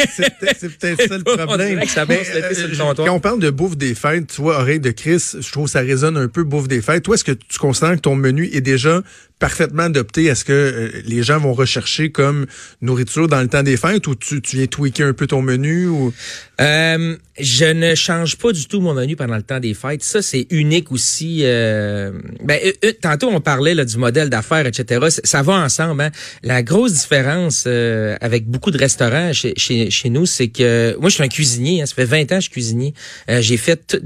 c'est 0.09 0.79
peut-être 0.79 1.09
ça 1.09 1.19
le 1.19 1.25
problème. 1.25 1.85
ça 1.89 2.07
mais, 2.09 2.23
euh, 2.33 2.95
quand 2.97 3.11
on 3.11 3.19
parle 3.19 3.41
de 3.41 3.51
bouffe 3.51 3.77
des 3.77 3.97
fêtes, 3.97 4.29
tu 4.29 4.41
vois, 4.41 4.61
oreille 4.61 4.79
de 4.79 4.93
Chris, 4.93 5.33
je 5.41 5.51
trouve 5.51 5.65
que 5.65 5.73
ça 5.73 5.81
résonne 5.81 6.17
un 6.17 6.29
peu 6.29 6.45
bouffe 6.45 6.69
des 6.69 6.81
fêtes. 6.81 7.03
Toi, 7.03 7.17
est-ce 7.17 7.25
que 7.25 7.33
tu 7.33 7.59
considères 7.59 7.97
que 7.97 8.01
ton 8.01 8.15
menu 8.15 8.49
est 8.53 8.61
déjà 8.61 9.03
parfaitement 9.41 9.85
adopté 9.85 10.31
à 10.31 10.35
ce 10.37 10.45
que 10.45 10.53
euh, 10.53 11.03
les 11.07 11.23
gens 11.25 11.41
vont 11.41 11.55
rechercher 11.55 12.13
comme 12.13 12.47
nourriture 12.83 13.27
dans 13.27 13.41
le 13.41 13.49
temps 13.49 13.63
des 13.65 13.79
fêtes 13.79 14.07
ou 14.07 14.15
tu, 14.15 14.41
tu 14.43 14.57
viens 14.57 14.67
tweaker 14.67 15.09
un 15.09 15.13
peu 15.15 15.27
ton 15.27 15.43
menu 15.43 15.89
ou? 15.89 16.13
Euh, 16.61 17.17
je 17.39 17.65
ne 17.65 17.95
change 17.95 18.37
pas 18.37 18.53
du 18.53 18.67
tout 18.67 18.83
mon 18.83 18.93
menu 18.93 19.17
pendant 19.17 19.37
le 19.37 19.43
temps 19.43 19.59
des 19.59 19.73
fêtes. 19.73 20.05
Ça, 20.05 20.21
c'est 20.21 20.47
unique 20.51 20.93
aussi. 20.93 21.41
Euh, 21.43 22.13
ben, 22.45 22.61
tantôt, 23.01 23.31
on 23.31 23.41
parlait 23.41 23.75
là, 23.75 23.87
du 23.87 23.97
modèle 23.97 24.29
d'affaires, 24.29 24.67
etc. 24.67 25.07
Ça, 25.25 25.43
va 25.43 25.55
ensemble. 25.55 26.03
Hein. 26.03 26.11
La 26.43 26.63
grosse 26.63 26.93
différence 26.93 27.67
avec 27.67 28.47
beaucoup 28.47 28.71
de 28.71 28.79
restaurants 28.79 29.33
chez, 29.33 29.55
chez, 29.57 29.91
chez 29.91 30.11
nous, 30.11 30.27
c'est 30.27 30.49
que 30.49 30.95
moi, 31.01 31.09
je 31.09 31.15
suis 31.15 31.25
un 31.25 31.29
cuisinier. 31.29 31.81
Hein, 31.81 31.87
ça 31.87 31.95
fait 31.95 32.05
20 32.05 32.21
ans 32.21 32.27
que 32.27 32.35
je 32.35 32.41
suis 32.41 32.51
cuisinier. 32.51 32.95
j'ai 33.27 33.57
fait 33.57 33.97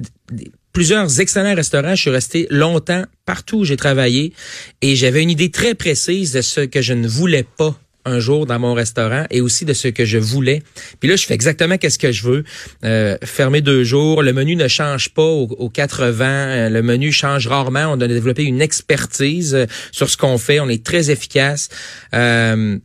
plusieurs 0.75 1.21
excellents 1.21 1.55
restaurants. 1.55 1.95
Je 1.95 2.03
suis 2.03 2.11
resté 2.11 2.47
longtemps 2.51 3.05
partout 3.25 3.61
où 3.61 3.65
j'ai 3.65 3.79
travaillé 3.79 4.35
et 4.83 4.97
j'avais 4.97 5.23
une 5.23 5.31
idée 5.31 5.51
très 5.51 5.75
précise 5.75 6.33
de 6.33 6.43
ce 6.43 6.61
que 6.61 6.83
je 6.83 6.93
ne 6.93 7.09
voulais 7.09 7.47
pas 7.57 7.75
un 8.05 8.19
jour 8.19 8.45
dans 8.45 8.59
mon 8.59 8.75
restaurant 8.75 9.25
et 9.31 9.41
aussi 9.41 9.65
de 9.65 9.73
ce 9.73 9.89
que 9.89 10.05
je 10.05 10.19
voulais. 10.19 10.63
Puis 11.01 11.09
là, 11.09 11.17
je 11.17 11.25
fais 11.25 11.33
exactement 11.33 11.79
qu'est-ce 11.79 11.99
que 11.99 12.13
je 12.13 12.25
veux. 12.25 12.45
Euh, 12.85 13.17
fermer 13.25 13.63
deux 13.63 13.85
jours. 13.85 14.23
Le 14.23 14.33
menu 14.35 14.57
ne 14.57 14.69
change 14.69 15.11
pas 15.11 15.23
aux, 15.23 15.71
80. 15.71 16.27
Euh, 16.27 16.69
le 16.69 16.83
menu 16.83 17.13
change 17.13 17.47
rarement. 17.47 17.87
On 17.87 18.01
a 18.01 18.09
développé 18.09 18.45
une 18.45 18.61
expertise 18.61 19.55
euh, 19.55 19.67
sur 19.93 20.11
ce 20.11 20.19
qu'on 20.19 20.37
fait. 20.37 20.61
On 20.61 20.69
est 20.69 20.85
très 20.85 21.11
efficace. 21.11 21.71
Euh, 22.15 22.79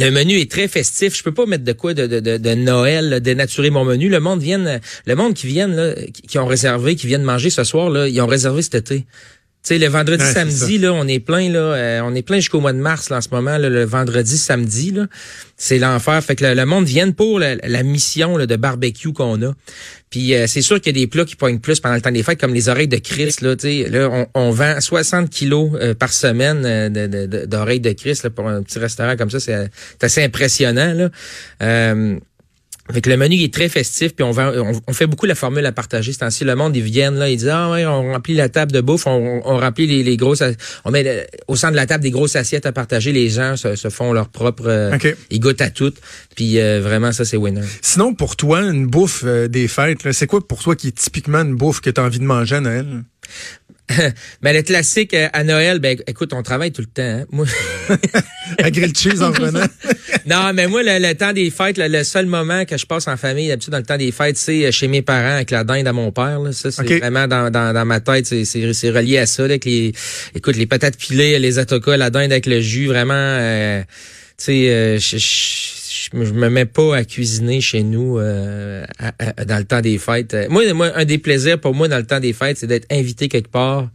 le 0.00 0.10
menu 0.10 0.38
est 0.38 0.50
très 0.50 0.68
festif. 0.68 1.16
Je 1.16 1.22
peux 1.22 1.32
pas 1.32 1.46
mettre 1.46 1.64
de 1.64 1.72
quoi 1.72 1.94
de, 1.94 2.06
de, 2.06 2.20
de, 2.20 2.54
Noël, 2.54 3.20
dénaturer 3.20 3.70
mon 3.70 3.84
menu. 3.84 4.08
Le 4.08 4.20
monde 4.20 4.40
vient, 4.40 4.80
le 5.06 5.14
monde 5.14 5.34
qui 5.34 5.46
viennent, 5.46 5.76
là, 5.76 5.94
qui 6.28 6.38
ont 6.38 6.46
réservé, 6.46 6.96
qui 6.96 7.06
viennent 7.06 7.22
manger 7.22 7.50
ce 7.50 7.64
soir, 7.64 7.90
là, 7.90 8.08
ils 8.08 8.20
ont 8.20 8.26
réservé 8.26 8.62
cet 8.62 8.74
été. 8.74 9.06
Sais, 9.62 9.78
le 9.78 9.88
vendredi, 9.88 10.24
samedi, 10.24 10.78
là, 10.78 10.94
on 10.94 11.06
est 11.06 11.20
plein, 11.20 11.50
là, 11.50 11.58
euh, 11.58 12.00
on 12.02 12.14
est 12.14 12.22
plein 12.22 12.36
jusqu'au 12.36 12.60
mois 12.60 12.72
de 12.72 12.78
mars, 12.78 13.10
là, 13.10 13.18
en 13.18 13.20
ce 13.20 13.28
moment, 13.30 13.58
le 13.58 13.84
vendredi, 13.84 14.38
samedi, 14.38 14.90
là. 14.90 15.06
C'est 15.58 15.78
l'enfer. 15.78 16.24
Fait 16.24 16.34
que 16.34 16.46
le, 16.46 16.64
monde 16.64 16.86
vient 16.86 17.10
pour 17.10 17.38
la, 17.38 17.82
mission 17.82 18.38
là, 18.38 18.46
de 18.46 18.56
barbecue 18.56 19.12
qu'on 19.12 19.42
a. 19.42 19.52
Puis 20.08 20.34
euh, 20.34 20.46
c'est 20.46 20.62
sûr 20.62 20.80
qu'il 20.80 20.96
y 20.96 20.98
a 20.98 21.02
des 21.02 21.06
plats 21.06 21.26
qui 21.26 21.36
poignent 21.36 21.58
plus 21.58 21.78
pendant 21.80 21.94
le 21.94 22.00
temps 22.00 22.10
des 22.10 22.22
fêtes, 22.22 22.40
comme 22.40 22.54
les 22.54 22.70
oreilles 22.70 22.88
de 22.88 22.96
Christ. 22.96 23.42
Là, 23.42 23.54
là 23.90 24.08
on, 24.10 24.26
on 24.34 24.50
vend 24.50 24.80
60 24.80 25.28
kilos 25.28 25.72
euh, 25.74 25.92
par 25.92 26.12
semaine 26.12 26.62
d'oreilles 27.46 27.80
de, 27.80 27.90
de, 27.90 27.94
Christ 27.94 28.24
là, 28.24 28.30
pour 28.30 28.48
un 28.48 28.62
petit 28.62 28.78
restaurant 28.78 29.16
comme 29.16 29.30
ça. 29.30 29.38
C'est 29.38 29.70
assez 30.00 30.24
impressionnant. 30.24 30.94
Là. 30.94 31.10
Avec 32.90 33.06
le 33.06 33.16
menu 33.16 33.40
est 33.42 33.54
très 33.54 33.68
festif, 33.68 34.14
puis 34.14 34.24
on, 34.24 34.32
on, 34.86 34.92
fait 34.92 35.06
beaucoup 35.06 35.26
la 35.26 35.34
formule 35.34 35.64
à 35.64 35.72
partager. 35.72 36.12
C'est 36.12 36.24
ainsi 36.24 36.44
le 36.44 36.56
monde, 36.56 36.76
ils 36.76 36.82
viennent 36.82 37.14
là, 37.14 37.28
ils 37.28 37.36
disent 37.36 37.48
ah 37.48 37.70
ouais, 37.70 37.86
on 37.86 38.12
remplit 38.12 38.34
la 38.34 38.48
table 38.48 38.72
de 38.72 38.80
bouffe, 38.80 39.06
on, 39.06 39.40
on 39.44 39.58
remplit 39.58 39.86
les, 39.86 40.02
les, 40.02 40.16
grosses, 40.16 40.42
on 40.84 40.90
met 40.90 41.26
au 41.48 41.56
centre 41.56 41.72
de 41.72 41.76
la 41.76 41.86
table 41.86 42.02
des 42.02 42.10
grosses 42.10 42.36
assiettes 42.36 42.66
à 42.66 42.72
partager. 42.72 43.12
Les 43.12 43.28
gens 43.28 43.56
se, 43.56 43.76
se 43.76 43.88
font 43.88 44.12
leur 44.12 44.28
propre, 44.28 44.64
euh, 44.66 44.98
ils 45.30 45.38
goûtent 45.40 45.60
à 45.60 45.70
tout. 45.70 45.94
Puis 46.34 46.58
euh, 46.58 46.80
vraiment 46.82 47.12
ça 47.12 47.24
c'est 47.24 47.36
winner. 47.36 47.62
Sinon 47.80 48.14
pour 48.14 48.36
toi 48.36 48.60
une 48.60 48.86
bouffe 48.86 49.22
euh, 49.24 49.48
des 49.48 49.68
fêtes, 49.68 50.10
c'est 50.12 50.26
quoi 50.26 50.46
pour 50.46 50.62
toi 50.62 50.74
qui 50.74 50.88
est 50.88 50.96
typiquement 50.96 51.42
une 51.42 51.54
bouffe 51.54 51.80
que 51.80 51.90
tu 51.90 52.00
as 52.00 52.04
envie 52.04 52.18
de 52.18 52.24
manger 52.24 52.56
à 52.56 52.60
Noël? 52.60 53.04
Mais 54.42 54.52
le 54.52 54.62
classique 54.62 55.14
euh, 55.14 55.28
à 55.32 55.44
Noël, 55.44 55.78
ben 55.78 55.96
écoute, 56.06 56.32
on 56.32 56.42
travaille 56.42 56.72
tout 56.72 56.82
le 56.82 56.86
temps. 56.86 57.02
Hein. 57.02 57.24
Moi... 57.30 57.46
à 58.58 58.70
grill 58.70 58.96
cheese 58.96 59.22
en 59.22 59.30
revenant. 59.30 59.66
non, 60.26 60.52
mais 60.54 60.66
moi, 60.66 60.82
le, 60.82 61.12
temps 61.14 61.32
des 61.32 61.50
fêtes, 61.50 61.78
le, 61.78 62.02
seul 62.04 62.26
moment 62.26 62.64
que 62.64 62.76
je 62.76 62.86
passe 62.86 63.08
en 63.08 63.16
famille, 63.16 63.48
d'habitude 63.48 63.72
dans 63.72 63.78
le 63.78 63.84
temps 63.84 63.96
des 63.96 64.12
fêtes, 64.12 64.36
c'est 64.36 64.66
euh, 64.66 64.70
chez 64.70 64.88
mes 64.88 65.02
parents 65.02 65.36
avec 65.36 65.50
la 65.50 65.64
dinde 65.64 65.86
à 65.86 65.92
mon 65.92 66.12
père. 66.12 66.40
Là. 66.40 66.52
Ça, 66.52 66.70
c'est 66.70 66.98
vraiment 66.98 67.26
dans, 67.26 67.50
dans, 67.50 67.72
dans, 67.72 67.84
ma 67.84 68.00
tête, 68.00 68.26
c'est 68.26 68.90
relié 68.90 69.18
à 69.18 69.26
ça. 69.26 69.42
Là, 69.42 69.50
avec 69.50 69.64
les, 69.64 69.92
écoute, 70.34 70.56
les 70.56 70.66
patates 70.66 70.96
pilées, 70.96 71.38
les 71.38 71.58
atokas, 71.58 71.96
la 71.96 72.10
dinde 72.10 72.32
avec 72.32 72.46
le 72.46 72.60
jus, 72.60 72.86
vraiment, 72.86 73.14
euh, 73.14 73.82
tu 74.36 74.66
sais, 74.66 74.98
je 76.12 76.32
me 76.32 76.48
mets 76.48 76.66
pas 76.66 76.96
à 76.96 77.04
cuisiner 77.04 77.60
chez 77.60 77.82
nous 77.82 78.18
euh, 78.18 78.84
dans 79.46 79.58
le 79.58 79.64
temps 79.64 79.80
des 79.80 79.98
fêtes. 79.98 80.36
Moi, 80.48 80.72
moi, 80.72 80.90
un 80.94 81.04
des 81.04 81.18
plaisirs 81.18 81.60
pour 81.60 81.74
moi 81.74 81.88
dans 81.88 81.98
le 81.98 82.06
temps 82.06 82.20
des 82.20 82.32
fêtes, 82.32 82.58
c'est 82.58 82.66
d'être 82.66 82.86
invité 82.90 83.28
quelque 83.28 83.50
part 83.50 83.88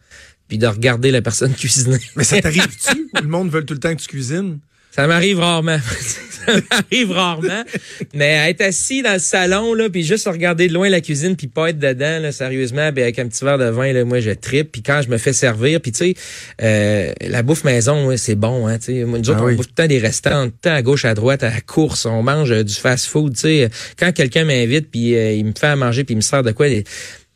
puis 0.48 0.58
de 0.58 0.68
regarder 0.68 1.12
la 1.12 1.22
personne 1.22 1.54
cuisiner. 1.56 1.98
Mais 2.16 2.24
ça 2.24 2.42
t'arrive-tu? 2.42 3.10
le 3.22 3.28
monde 3.28 3.50
veut 3.50 3.66
tout 3.66 3.74
le 3.74 3.80
temps 3.80 3.96
que 3.96 4.02
tu 4.02 4.08
cuisines? 4.08 4.60
Ça 4.96 5.08
m'arrive 5.08 5.40
rarement. 5.40 5.78
ça 6.00 6.54
m'arrive 6.72 7.12
rarement. 7.12 7.66
Mais 8.14 8.50
être 8.50 8.62
assis 8.62 9.02
dans 9.02 9.12
le 9.12 9.20
salon, 9.20 9.74
là, 9.74 9.90
puis 9.90 10.04
juste 10.04 10.25
regarder 10.25 10.70
de 10.70 10.74
loin 10.74 10.88
la 10.88 11.02
cuisine, 11.02 11.36
puis 11.36 11.48
pas 11.48 11.72
être 11.72 11.80
dedans, 11.80 12.22
là, 12.22 12.32
sérieusement, 12.32 12.94
ben, 12.94 13.02
avec 13.02 13.20
un 13.20 13.28
petit 13.28 13.44
verre 13.44 13.58
de 13.58 13.66
vin, 13.66 13.92
là, 13.92 14.06
moi, 14.06 14.22
je 14.22 14.32
tripe. 14.32 14.72
Puis 14.72 14.84
quand 14.84 15.02
je 15.04 15.10
me 15.10 15.18
fais 15.18 15.34
servir, 15.34 15.82
puis 15.82 15.92
tu 15.92 15.98
sais, 15.98 16.14
euh, 16.62 17.12
la 17.28 17.44
bouffe 17.44 17.66
maison, 17.66 18.16
c'est 18.16 18.36
bon. 18.36 18.68
Hein, 18.68 18.78
sais. 18.80 19.04
nous 19.04 19.30
autres, 19.30 19.40
ah 19.42 19.44
on 19.44 19.56
bouffe 19.56 19.66
tout 19.66 19.74
le 19.78 19.84
temps 19.84 19.88
des 19.88 20.00
restaurants, 20.00 20.46
tout 20.46 20.54
le 20.64 20.70
temps 20.70 20.75
à 20.75 20.82
gauche, 20.82 21.04
à 21.04 21.14
droite, 21.14 21.44
à 21.44 21.50
la 21.50 21.60
course. 21.60 22.06
On 22.06 22.24
mange 22.24 22.54
euh, 22.54 22.64
du 22.64 22.74
fast-food. 22.74 23.34
tu 23.34 23.42
sais. 23.42 23.70
Quand 24.00 24.14
quelqu'un 24.14 24.46
m'invite, 24.46 24.90
puis 24.90 25.14
euh, 25.18 25.34
il 25.34 25.44
me 25.44 25.52
fait 25.60 25.68
à 25.68 25.75
manger, 25.75 26.06
puis 26.06 26.14
il 26.14 26.18
me 26.18 26.22
sert 26.22 26.42
de 26.42 26.52
quoi... 26.52 26.68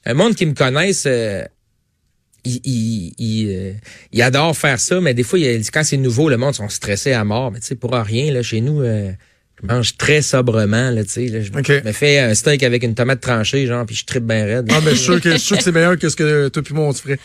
Un 0.06 0.13
monde 0.13 0.34
qui 0.34 0.46
me 0.46 0.54
connaisse 0.54 1.06
il, 2.43 2.62
il, 2.63 3.13
il, 3.17 3.50
euh, 3.50 3.74
il, 4.12 4.22
adore 4.22 4.55
faire 4.55 4.79
ça, 4.79 5.01
mais 5.01 5.13
des 5.13 5.24
fois, 5.24 5.39
quand 5.74 5.84
c'est 5.84 5.98
nouveau, 5.98 6.29
le 6.29 6.38
monde 6.38 6.55
sont 6.55 6.69
stressés 6.69 7.13
à 7.13 7.24
mort. 7.24 7.51
Mais 7.51 7.60
tu 7.60 7.67
sais, 7.67 7.75
pour 7.75 7.91
rien, 7.91 8.31
là, 8.31 8.41
chez 8.41 8.62
nous, 8.62 8.81
euh, 8.81 9.12
je 9.62 9.68
mange 9.68 9.98
très 9.98 10.22
sobrement, 10.22 10.89
là, 10.89 11.04
tu 11.04 11.10
sais. 11.10 11.28
Là, 11.28 11.42
je 11.42 11.51
me 11.51 11.92
fais 11.92 12.20
un 12.20 12.34
steak 12.34 12.63
avec 12.63 12.84
une 12.84 12.96
tomate 12.96 13.20
tranchée, 13.20 13.68
genre, 13.68 13.86
puis 13.86 13.96
je 13.96 14.06
tripe 14.06 14.25
bien 14.25 14.46
raide. 14.46 14.70
Ah, 14.72 14.80
mais 14.84 14.92
je 14.92 14.96
suis 14.96 15.06
sûr 15.06 15.22
que, 15.22 15.38
c'est 15.38 15.72
meilleur 15.72 15.98
que 15.98 16.10
ce 16.10 16.16
que 16.16 16.48
toi 16.50 16.63
puis 16.63 16.74
moi, 16.74 16.86
on 16.86 16.94
se 16.94 17.01
ferait. 17.01 17.20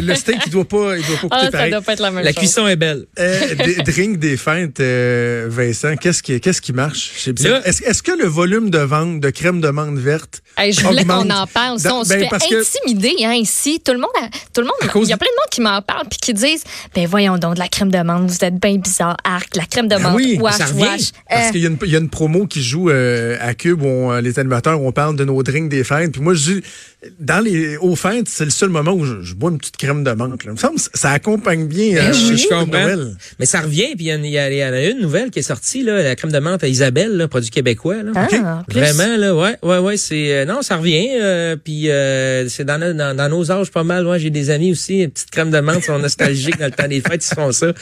Le, 0.00 0.14
steak, 0.14 0.38
il 0.46 0.52
doit 0.52 0.66
pas, 0.66 0.96
il 0.96 1.06
doit 1.06 1.16
pas 1.16 1.28
coûter 1.28 1.36
ah, 1.36 1.50
ça 1.50 1.70
Doit 1.70 1.80
pas 1.80 1.92
être 1.92 2.00
la 2.00 2.10
même 2.10 2.24
la 2.24 2.32
cuisson 2.32 2.66
est 2.66 2.76
belle. 2.76 3.06
Euh, 3.18 3.54
drink 3.84 4.18
des 4.18 4.36
fêtes, 4.36 4.80
euh, 4.80 5.46
Vincent, 5.48 5.96
qu'est-ce 5.96 6.22
qui, 6.22 6.40
qu'est-ce 6.40 6.60
qui 6.60 6.72
marche? 6.72 7.12
Est-ce 7.26 7.82
est 7.82 8.02
que 8.02 8.12
le 8.12 8.26
volume 8.26 8.70
de 8.70 8.78
vente 8.78 9.20
de 9.20 9.30
crème 9.30 9.60
de 9.60 9.68
menthe 9.68 9.98
verte 9.98 10.42
je 10.58 10.80
voulais 10.82 11.04
qu'on 11.04 11.30
en 11.30 11.46
parle. 11.46 11.74
on 11.74 12.04
se 12.04 12.08
ben, 12.08 12.28
fait 12.28 12.56
intimider 12.56 13.14
hein, 13.24 13.34
ici. 13.34 13.80
Tout 13.84 13.92
le 13.92 13.98
monde, 13.98 14.10
tout 14.54 14.60
le 14.60 14.66
monde, 14.66 15.04
il 15.04 15.08
y 15.08 15.12
a 15.12 15.16
plein 15.16 15.28
de 15.28 15.40
monde 15.40 15.50
qui 15.50 15.60
m'en 15.60 15.80
parle 15.82 16.06
puis 16.08 16.18
qui 16.18 16.34
disent, 16.34 16.64
ben 16.94 17.06
voyons 17.06 17.38
donc, 17.38 17.54
de 17.54 17.58
la 17.58 17.68
crème 17.68 17.90
de 17.90 17.98
menthe, 17.98 18.30
vous 18.30 18.44
êtes 18.44 18.60
bien 18.60 18.76
bizarre, 18.76 19.16
arc, 19.24 19.56
la 19.56 19.64
crème 19.64 19.88
de 19.88 19.96
ben 19.96 20.02
menthe, 20.02 20.16
oui, 20.16 20.38
wash, 20.40 20.72
wash. 20.74 21.12
Parce 21.28 21.51
qu'il 21.52 21.90
y, 21.90 21.96
a 21.96 21.98
une 21.98 22.08
promo 22.08 22.46
qui 22.46 22.62
joue 22.62 22.90
euh, 22.90 23.36
à 23.40 23.54
Cube 23.54 23.82
où 23.82 24.10
les 24.20 24.38
animateurs, 24.38 24.80
on 24.80 24.92
parle 24.92 25.16
de 25.16 25.24
nos 25.24 25.42
drinks 25.42 25.68
des 25.68 25.84
fêtes. 25.84 26.12
Puis 26.12 26.20
moi, 26.20 26.34
je 26.34 26.60
dans 27.18 27.40
les 27.40 27.76
aux 27.78 27.96
fêtes, 27.96 28.28
c'est 28.28 28.44
le 28.44 28.50
seul 28.50 28.68
moment 28.68 28.92
où 28.92 29.04
je, 29.04 29.34
bois 29.34 29.50
une 29.50 29.58
petite 29.58 29.76
crème 29.76 30.04
de 30.04 30.12
menthe. 30.12 30.44
Là. 30.44 30.52
Ça 30.94 31.10
accompagne 31.10 31.66
bien 31.66 31.94
ben 31.94 32.10
euh, 32.10 32.12
je 32.12 32.48
comprends. 32.48 33.12
Mais 33.38 33.46
ça 33.46 33.60
revient, 33.60 33.94
puis 33.96 34.06
il 34.06 34.24
y, 34.24 34.56
y, 34.56 34.64
en 34.64 34.72
a 34.72 34.82
une 34.84 35.00
nouvelle 35.00 35.30
qui 35.30 35.40
est 35.40 35.42
sortie, 35.42 35.82
là, 35.82 36.02
la 36.02 36.14
crème 36.16 36.32
de 36.32 36.38
menthe 36.38 36.62
à 36.62 36.68
Isabelle, 36.68 37.16
là, 37.16 37.28
produit 37.28 37.50
québécois. 37.50 38.02
Là. 38.02 38.12
Ah, 38.14 38.62
Vraiment, 38.68 39.16
là, 39.16 39.34
ouais, 39.34 39.56
ouais, 39.62 39.78
ouais, 39.78 39.96
c'est 39.96 40.32
euh, 40.32 40.44
non, 40.44 40.62
ça 40.62 40.76
revient. 40.76 41.08
Euh, 41.20 41.56
puis 41.56 41.90
euh, 41.90 42.48
c'est 42.48 42.64
dans, 42.64 42.78
dans, 42.78 43.16
dans, 43.16 43.28
nos 43.28 43.50
âges 43.50 43.70
pas 43.70 43.84
mal. 43.84 44.06
Ouais, 44.06 44.18
j'ai 44.18 44.30
des 44.30 44.50
amis 44.50 44.72
aussi, 44.72 45.02
une 45.02 45.10
petite 45.10 45.30
crème 45.30 45.50
de 45.50 45.60
menthe, 45.60 45.84
sont 45.84 45.98
nostalgiques 45.98 46.58
dans 46.58 46.66
le 46.66 46.72
temps 46.72 46.88
des 46.88 47.00
fêtes, 47.00 47.26
ils 47.28 47.34
font 47.34 47.52
ça. 47.52 47.72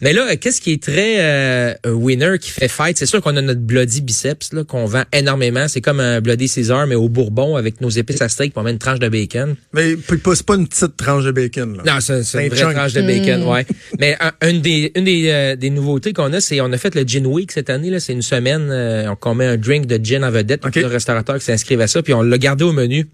Mais 0.00 0.12
là, 0.12 0.36
qu'est-ce 0.36 0.60
qui 0.60 0.72
est 0.72 0.82
très 0.82 1.78
winner 1.84 2.38
qui 2.40 2.50
fait 2.50 2.68
fête? 2.68 2.96
C'est 2.98 3.06
sûr 3.06 3.20
qu'on 3.20 3.36
a 3.36 3.42
notre 3.42 3.60
bloody 3.60 4.00
biceps 4.00 4.52
là 4.52 4.64
qu'on 4.64 4.86
vend 4.86 5.04
énormément. 5.12 5.66
C'est 5.68 5.80
comme 5.80 6.00
un 6.00 6.20
bloody 6.20 6.48
Caesar, 6.48 6.86
mais 6.86 6.94
au 6.94 7.08
Bourbon 7.08 7.56
avec 7.56 7.80
nos 7.80 7.90
épices 7.90 8.22
à 8.22 8.28
une 8.68 8.78
tranche 8.78 8.98
de 8.98 9.08
bacon. 9.08 9.56
Mais 9.72 9.96
c'est 10.08 10.46
pas 10.46 10.54
une 10.54 10.68
petite 10.68 10.96
tranche 10.96 11.24
de 11.24 11.30
bacon. 11.30 11.76
Là. 11.76 11.94
Non, 11.94 12.00
c'est 12.00 12.18
une 12.18 12.48
vraie 12.48 12.74
tranche 12.74 12.92
de 12.92 13.02
bacon, 13.02 13.42
mm. 13.42 13.48
ouais. 13.48 13.66
Mais 13.98 14.16
une 14.42 14.60
des 14.60 14.92
une 14.94 15.04
des, 15.04 15.28
euh, 15.28 15.56
des 15.56 15.70
nouveautés 15.70 16.12
qu'on 16.12 16.32
a, 16.32 16.40
c'est 16.40 16.60
on 16.60 16.72
a 16.72 16.78
fait 16.78 16.94
le 16.94 17.02
Gin 17.02 17.26
Week 17.26 17.52
cette 17.52 17.70
année. 17.70 17.90
là. 17.90 18.00
C'est 18.00 18.12
une 18.12 18.22
semaine 18.22 18.68
euh, 18.70 19.14
on 19.24 19.34
met 19.34 19.46
un 19.46 19.56
drink 19.58 19.86
de 19.86 20.02
gin 20.02 20.24
en 20.24 20.30
vedette. 20.30 20.64
Okay. 20.64 20.80
Le 20.80 20.86
restaurateur 20.86 21.38
qui 21.38 21.44
s'inscrivent 21.44 21.82
à 21.82 21.86
ça, 21.86 22.02
puis 22.02 22.14
on 22.14 22.22
l'a 22.22 22.38
gardé 22.38 22.64
au 22.64 22.72
menu. 22.72 23.08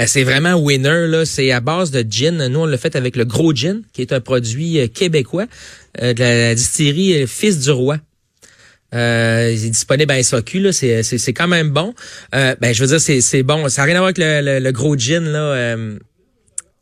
Euh, 0.00 0.04
c'est 0.06 0.22
vraiment 0.22 0.54
winner 0.54 1.06
là, 1.06 1.26
c'est 1.26 1.50
à 1.52 1.60
base 1.60 1.90
de 1.90 2.04
gin. 2.08 2.48
Nous 2.48 2.60
on 2.60 2.66
l'a 2.66 2.78
fait 2.78 2.96
avec 2.96 3.16
le 3.16 3.24
Gros 3.24 3.54
Gin, 3.54 3.82
qui 3.92 4.00
est 4.00 4.12
un 4.12 4.20
produit 4.20 4.88
québécois 4.90 5.46
de 6.00 6.18
la 6.18 6.54
distillerie 6.54 7.26
Fils 7.26 7.60
du 7.60 7.70
Roi. 7.70 7.98
Euh, 8.94 9.50
il 9.52 9.66
est 9.66 9.70
disponible 9.70 10.12
à 10.12 10.22
SAQ, 10.22 10.60
là, 10.60 10.72
c'est, 10.72 11.02
c'est, 11.02 11.18
c'est 11.18 11.32
quand 11.32 11.48
même 11.48 11.70
bon. 11.70 11.94
Euh, 12.34 12.54
ben, 12.60 12.74
je 12.74 12.82
veux 12.82 12.88
dire, 12.88 13.00
c'est, 13.00 13.20
c'est 13.20 13.42
bon. 13.42 13.68
Ça 13.68 13.82
n'a 13.82 13.86
rien 13.86 13.96
à 13.96 13.98
voir 13.98 14.12
avec 14.16 14.18
le, 14.18 14.58
le, 14.60 14.72
gros 14.72 14.96
gin, 14.96 15.24
là, 15.24 15.38
euh, 15.38 15.98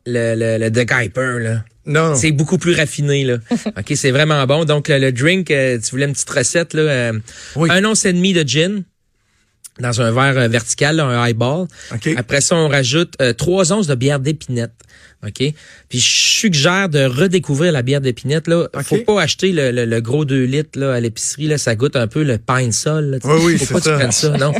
le, 0.06 0.34
le, 0.34 0.58
le 0.58 0.70
The 0.70 0.86
Guyper, 0.86 1.38
là. 1.38 1.64
Non. 1.86 2.14
C'est 2.14 2.32
beaucoup 2.32 2.58
plus 2.58 2.74
raffiné, 2.74 3.24
là. 3.24 3.38
OK, 3.66 3.92
c'est 3.94 4.10
vraiment 4.10 4.44
bon. 4.46 4.64
Donc, 4.64 4.88
le, 4.88 5.10
drink, 5.12 5.50
euh, 5.50 5.78
tu 5.78 5.90
voulais 5.92 6.06
une 6.06 6.12
petite 6.12 6.30
recette, 6.30 6.74
là. 6.74 6.82
Euh, 6.82 7.12
un 7.56 7.84
once 7.84 8.04
et 8.04 8.12
demi 8.12 8.32
de 8.32 8.46
gin 8.46 8.82
dans 9.78 10.02
un 10.02 10.12
verre 10.12 10.48
vertical, 10.48 11.00
un 11.00 11.22
highball. 11.22 11.66
Après 12.16 12.42
ça, 12.42 12.54
on 12.56 12.68
rajoute 12.68 13.16
trois 13.38 13.72
onces 13.72 13.86
de 13.86 13.94
bière 13.94 14.20
d'épinette. 14.20 14.72
OK? 15.26 15.52
Puis 15.88 15.98
je 16.00 16.08
suggère 16.08 16.88
de 16.88 17.04
redécouvrir 17.04 17.72
la 17.72 17.82
bière 17.82 18.00
d'épinette. 18.00 18.48
Là. 18.48 18.68
Faut 18.82 18.96
pas 18.98 19.20
acheter 19.20 19.52
le, 19.52 19.70
le, 19.84 20.00
gros 20.00 20.24
2 20.24 20.44
litres 20.44 20.78
là, 20.78 20.94
à 20.94 21.00
l'épicerie. 21.00 21.46
Là. 21.46 21.58
Ça 21.58 21.74
goûte 21.74 21.94
un 21.96 22.06
peu 22.06 22.22
le 22.22 22.38
pain 22.38 22.72
sol. 22.72 23.18
oui, 23.24 23.32
oui, 23.44 23.58
Faut 23.58 23.74
pas 23.74 23.80
ça. 23.80 23.90
que 23.90 23.94
tu 23.96 23.98
prennes 23.98 24.12
ça, 24.12 24.30
non? 24.38 24.52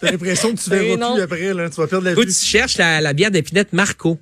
T'as 0.00 0.10
l'impression 0.10 0.52
que 0.54 0.60
tu 0.60 0.70
verras 0.70 1.12
plus 1.14 1.22
après. 1.22 1.54
Là. 1.54 1.70
Tu 1.70 1.76
vas 1.76 1.86
perdre 1.86 2.04
la 2.06 2.14
vue. 2.14 2.26
tu 2.26 2.32
cherches 2.32 2.78
la, 2.78 3.00
la 3.00 3.12
bière 3.12 3.30
d'épinette 3.30 3.72
Marco. 3.72 4.18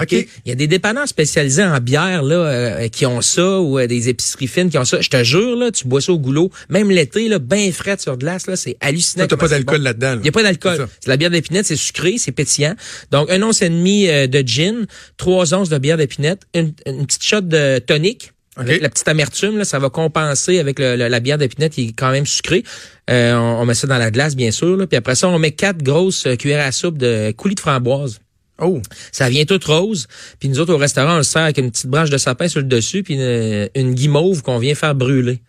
OK? 0.00 0.12
Il 0.12 0.28
y 0.46 0.52
a 0.52 0.54
des 0.54 0.66
dépanneurs 0.66 1.08
spécialisés 1.08 1.64
en 1.64 1.78
bière 1.80 2.22
là 2.22 2.36
euh, 2.36 2.88
qui 2.88 3.06
ont 3.06 3.20
ça 3.20 3.60
ou 3.60 3.78
euh, 3.78 3.86
des 3.86 4.08
épiceries 4.08 4.46
fines 4.46 4.70
qui 4.70 4.78
ont 4.78 4.84
ça. 4.84 5.00
Je 5.00 5.08
te 5.08 5.22
jure 5.24 5.56
là, 5.56 5.70
tu 5.70 5.86
bois 5.86 6.00
ça 6.00 6.12
au 6.12 6.18
goulot, 6.18 6.50
même 6.68 6.90
l'été 6.90 7.28
là, 7.28 7.38
bien 7.38 7.70
frais 7.72 7.96
sur 7.98 8.16
glace 8.16 8.46
là, 8.46 8.56
c'est 8.56 8.76
hallucinant. 8.80 9.26
T'as 9.26 9.36
pas 9.36 9.48
d'alcool 9.48 9.82
là-dedans. 9.82 10.18
Il 10.20 10.26
y 10.26 10.28
a 10.28 10.32
pas 10.32 10.42
d'alcool. 10.42 10.86
C'est 11.00 11.08
la 11.08 11.16
bière 11.16 11.30
d'épinette, 11.30 11.66
c'est 11.66 11.76
sucré, 11.76 12.16
c'est 12.18 12.32
pétillant. 12.32 12.74
Donc 13.10 13.30
un 13.30 13.42
once 13.42 13.62
et 13.62 13.68
demi 13.68 14.08
euh, 14.08 14.26
de 14.26 14.42
gin, 14.46 14.86
trois 15.16 15.54
onces 15.54 15.68
de 15.68 15.78
bière 15.78 15.96
d'épinette, 15.96 16.42
une, 16.54 16.72
petite 16.74 17.22
shot 17.22 17.42
de 17.42 17.78
tonique. 17.78 18.32
Avec 18.58 18.80
la 18.80 18.88
petite 18.88 19.06
amertume, 19.06 19.58
là, 19.58 19.66
ça 19.66 19.78
va 19.78 19.90
compenser 19.90 20.58
avec 20.58 20.78
le, 20.78 20.96
la 20.96 21.20
bière 21.20 21.36
d'épinette 21.36 21.74
qui 21.74 21.88
est 21.88 21.92
quand 21.92 22.10
même 22.10 22.24
sucrée. 22.24 22.64
on, 23.06 23.66
met 23.66 23.74
ça 23.74 23.86
dans 23.86 23.98
la 23.98 24.10
glace, 24.10 24.34
bien 24.34 24.50
sûr. 24.50 24.78
Là, 24.78 24.86
puis 24.86 24.96
après 24.96 25.14
ça, 25.14 25.28
on 25.28 25.38
met 25.38 25.50
quatre 25.50 25.82
grosses 25.82 26.26
cuillères 26.38 26.66
à 26.66 26.72
soupe 26.72 26.96
de 26.96 27.32
coulis 27.32 27.54
de 27.54 27.60
framboise. 27.60 28.18
Oh. 28.60 28.80
Ça 29.12 29.28
vient 29.28 29.44
tout 29.44 29.60
rose. 29.66 30.06
Puis 30.38 30.48
nous 30.48 30.58
autres, 30.60 30.72
au 30.72 30.78
restaurant, 30.78 31.14
on 31.14 31.18
le 31.18 31.22
sert 31.22 31.42
avec 31.42 31.58
une 31.58 31.70
petite 31.70 31.88
branche 31.88 32.10
de 32.10 32.18
sapin 32.18 32.48
sur 32.48 32.60
le 32.60 32.66
dessus, 32.66 33.02
puis 33.02 33.14
une, 33.14 33.94
guimauve 33.94 34.42
qu'on 34.42 34.58
vient 34.58 34.74
faire 34.74 34.94
brûler. 34.94 35.40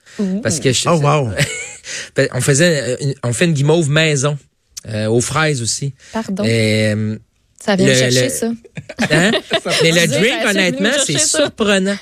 Parce 0.44 0.60
que 0.60 0.70
oh, 0.90 1.00
wow. 1.02 1.32
On 2.34 2.42
faisait, 2.42 2.98
on 3.24 3.32
fait 3.32 3.46
une 3.46 3.54
guimauve 3.54 3.90
maison, 3.90 4.38
euh, 4.90 5.08
aux 5.08 5.22
fraises 5.22 5.62
aussi. 5.62 5.94
Pardon. 6.12 6.44
Euh, 6.46 7.18
ça 7.64 7.76
vient 7.76 7.94
chercher 7.94 8.30
ça. 8.30 8.52
Hein? 9.10 9.32
Mais 9.84 9.92
le 9.92 10.08
drink, 10.08 10.46
honnêtement, 10.50 10.92
c'est 11.06 11.18
surprenant. 11.18 11.98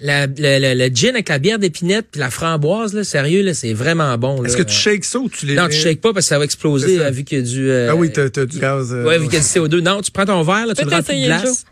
La, 0.00 0.26
le, 0.26 0.74
le, 0.74 0.88
gin 0.92 1.10
avec 1.10 1.28
la 1.28 1.38
bière 1.38 1.60
d'épinette 1.60 2.08
puis 2.10 2.20
la 2.20 2.28
framboise, 2.28 2.94
là, 2.94 3.04
sérieux, 3.04 3.42
là, 3.42 3.54
c'est 3.54 3.72
vraiment 3.72 4.18
bon. 4.18 4.44
Est-ce 4.44 4.56
que 4.56 4.64
tu 4.64 4.74
shakes 4.74 5.04
ça 5.04 5.20
ou 5.20 5.28
tu 5.28 5.46
les 5.46 5.54
Non, 5.54 5.68
tu 5.68 5.76
shakes 5.76 6.00
pas 6.00 6.12
parce 6.12 6.26
que 6.26 6.30
ça 6.30 6.38
va 6.38 6.44
exploser 6.44 6.98
vu 7.10 7.22
qu'il 7.22 7.38
y 7.38 7.40
a 7.40 7.44
du. 7.44 7.70
Euh, 7.70 7.90
ah 7.92 7.94
oui, 7.94 8.10
t'as, 8.10 8.24
as 8.24 8.46
du 8.46 8.58
gaz. 8.58 8.92
Euh, 8.92 9.04
ouais, 9.04 9.18
vu 9.18 9.26
qu'il 9.26 9.34
y 9.34 9.36
a 9.36 9.40
du 9.40 9.46
CO2. 9.46 9.80
Non, 9.80 10.02
tu 10.02 10.10
prends 10.10 10.26
ton 10.26 10.42
verre, 10.42 10.66
là, 10.66 10.74
tu 10.74 10.84
le 10.84 10.90
remplis 10.90 11.20
de 11.20 11.26
glace. 11.26 11.64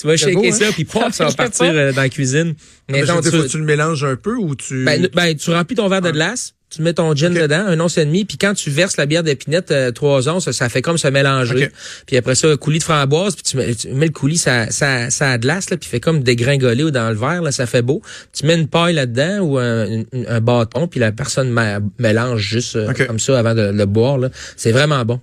tu 0.00 0.06
vas 0.06 0.16
shaker 0.16 0.44
hein? 0.44 0.52
ça 0.52 0.72
puis 0.72 0.84
pop, 0.84 1.12
ça 1.12 1.26
va 1.26 1.32
partir 1.32 1.66
euh, 1.66 1.92
dans 1.92 2.00
la 2.00 2.08
cuisine. 2.08 2.54
Mais 2.88 3.02
ah, 3.08 3.20
tu... 3.22 3.30
tu 3.48 3.58
le 3.58 3.64
mélanges 3.64 4.02
un 4.02 4.16
peu 4.16 4.34
ou 4.36 4.54
tu 4.54 4.84
ben, 4.84 5.08
ben 5.12 5.36
tu 5.36 5.50
remplis 5.50 5.76
ton 5.76 5.88
verre 5.88 6.00
de 6.00 6.10
glace 6.10 6.54
Tu 6.74 6.80
mets 6.80 6.94
ton 6.94 7.14
gin 7.14 7.34
dedans, 7.34 7.66
un 7.66 7.78
once 7.80 7.98
et 7.98 8.06
demi, 8.06 8.24
puis 8.24 8.38
quand 8.38 8.54
tu 8.54 8.70
verses 8.70 8.96
la 8.96 9.04
bière 9.04 9.22
d'épinette, 9.22 9.70
euh, 9.70 9.90
trois 9.90 10.30
onces, 10.30 10.50
ça, 10.50 10.68
fait 10.70 10.80
comme 10.80 10.96
se 10.96 11.06
mélanger. 11.06 11.68
Puis 12.06 12.16
après 12.16 12.34
ça, 12.34 12.48
un 12.48 12.56
coulis 12.56 12.78
de 12.78 12.84
framboise, 12.84 13.34
puis 13.34 13.42
tu 13.42 13.56
mets, 13.58 14.06
le 14.06 14.12
coulis, 14.12 14.38
ça, 14.38 14.70
ça, 14.70 15.10
ça 15.10 15.36
glace, 15.36 15.68
là, 15.68 15.76
puis 15.76 15.86
fait 15.86 16.00
comme 16.00 16.22
dégringoler 16.22 16.84
ou 16.84 16.90
dans 16.90 17.10
le 17.10 17.14
verre, 17.14 17.42
là, 17.42 17.52
ça 17.52 17.66
fait 17.66 17.82
beau. 17.82 18.00
Tu 18.32 18.46
mets 18.46 18.54
une 18.54 18.68
paille 18.68 18.94
là-dedans 18.94 19.40
ou 19.40 19.58
un, 19.58 20.40
bâton, 20.40 20.88
puis 20.88 20.98
la 20.98 21.12
personne 21.12 21.54
mélange 21.98 22.40
juste 22.40 22.76
euh, 22.76 22.90
comme 23.06 23.18
ça 23.18 23.38
avant 23.38 23.54
de, 23.54 23.70
le 23.70 23.84
boire. 23.84 24.18
C'est 24.56 24.72
vraiment 24.72 25.04
bon. 25.04 25.20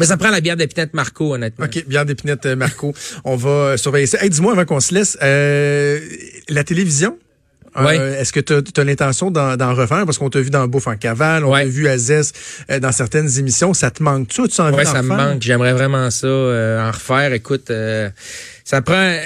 Mais 0.00 0.06
ça 0.06 0.16
prend 0.16 0.30
la 0.30 0.40
bière 0.40 0.56
d'épinette 0.56 0.94
Marco, 0.94 1.34
honnêtement. 1.34 1.66
OK, 1.66 1.86
bière 1.86 2.06
d'épinette 2.06 2.44
euh, 2.46 2.56
Marco. 2.56 2.92
On 3.22 3.36
va 3.36 3.76
surveiller 3.76 4.06
ça. 4.06 4.20
Hey, 4.20 4.30
dis-moi 4.30 4.52
avant 4.52 4.64
qu'on 4.64 4.80
se 4.80 4.92
laisse, 4.92 5.16
la 5.20 6.64
télévision, 6.64 7.16
euh, 7.76 8.20
est-ce 8.20 8.32
que 8.32 8.40
tu 8.40 8.80
as, 8.80 8.84
l'intention 8.84 9.30
d'en 9.30 9.74
refaire? 9.74 10.04
Parce 10.04 10.18
qu'on 10.18 10.30
t'a 10.30 10.40
vu 10.40 10.50
dans 10.50 10.66
Bouffe 10.68 10.86
en 10.86 10.96
cavale, 10.96 11.44
on 11.44 11.52
t'a 11.52 11.64
vu 11.64 11.88
à 11.88 11.96
Zest 11.98 12.36
euh, 12.70 12.80
dans 12.80 12.92
certaines 12.92 13.38
émissions. 13.38 13.74
Ça 13.74 13.90
te 13.90 14.02
manque 14.02 14.28
tu 14.28 14.46
Tu 14.48 14.60
envie 14.60 14.84
ça 14.84 15.02
me 15.02 15.08
manque. 15.08 15.42
J'aimerais 15.42 15.72
vraiment 15.72 16.10
ça, 16.10 16.26
euh, 16.26 16.86
en 16.86 16.90
refaire. 16.90 17.32
Écoute, 17.32 17.72
ça 18.64 18.82
prend... 18.82 19.16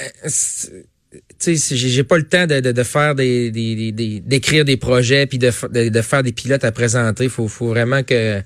Tu 1.38 1.56
sais, 1.56 1.76
j'ai 1.76 2.02
pas 2.02 2.16
le 2.16 2.24
temps 2.24 2.46
de, 2.46 2.60
de, 2.60 2.82
faire 2.82 3.14
des, 3.14 3.50
d'écrire 4.24 4.64
des, 4.64 4.76
projets 4.76 5.26
puis 5.26 5.38
de, 5.38 5.50
de, 5.70 6.02
faire 6.02 6.22
des 6.22 6.32
pilotes 6.32 6.64
à 6.64 6.72
présenter. 6.72 7.28
Faut, 7.28 7.46
faut 7.46 7.68
vraiment 7.68 8.02
que 8.02 8.42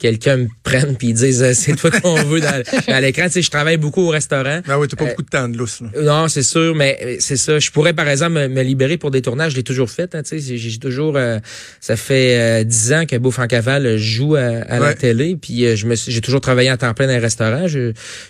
quelqu'un 0.00 0.38
me 0.38 0.48
prenne 0.64 0.96
puis 0.96 1.12
dise 1.12 1.42
euh, 1.42 1.52
c'est 1.54 1.76
toi 1.76 1.90
qu'on 2.02 2.14
veut 2.24 2.40
dans, 2.40 2.62
à 2.88 3.00
l'écran. 3.00 3.26
Tu 3.26 3.32
sais, 3.32 3.42
je 3.42 3.50
travaille 3.50 3.76
beaucoup 3.76 4.02
au 4.02 4.08
restaurant. 4.08 4.60
Ah 4.66 4.78
oui, 4.78 4.88
t'as 4.88 4.96
pas 4.96 5.04
beaucoup 5.04 5.22
de 5.22 5.28
temps 5.28 5.48
de 5.48 5.56
lousse. 5.56 5.82
Non, 6.00 6.26
c'est 6.28 6.42
sûr, 6.42 6.74
mais 6.74 6.98
euh, 7.02 7.16
c'est 7.20 7.36
ça. 7.36 7.58
Je 7.58 7.70
pourrais 7.70 7.92
par 7.92 8.08
exemple 8.08 8.48
me, 8.48 8.62
libérer 8.62 8.96
pour 8.96 9.10
des 9.10 9.22
tournages. 9.22 9.52
Je 9.52 9.56
l'ai 9.56 9.62
toujours 9.62 9.90
fait. 9.90 10.14
Hein, 10.14 10.22
tu 10.22 10.40
sais, 10.40 10.56
j'ai 10.56 10.78
toujours. 10.78 11.16
Euh, 11.16 11.38
ça 11.80 11.96
fait 11.96 12.64
dix 12.64 12.92
ans 12.92 13.06
que 13.06 13.16
Bouffe 13.16 13.38
en 13.38 13.46
cavale 13.46 13.96
joue 13.96 14.34
à, 14.34 14.78
la 14.78 14.94
télé. 14.94 15.36
Puis 15.40 15.76
je 15.76 15.86
me 15.86 15.94
j'ai 15.94 16.20
toujours 16.20 16.40
travaillé 16.40 16.70
en 16.70 16.76
temps 16.76 16.94
plein 16.94 17.06
dans 17.06 17.12
un 17.12 17.20
restaurant. 17.20 17.66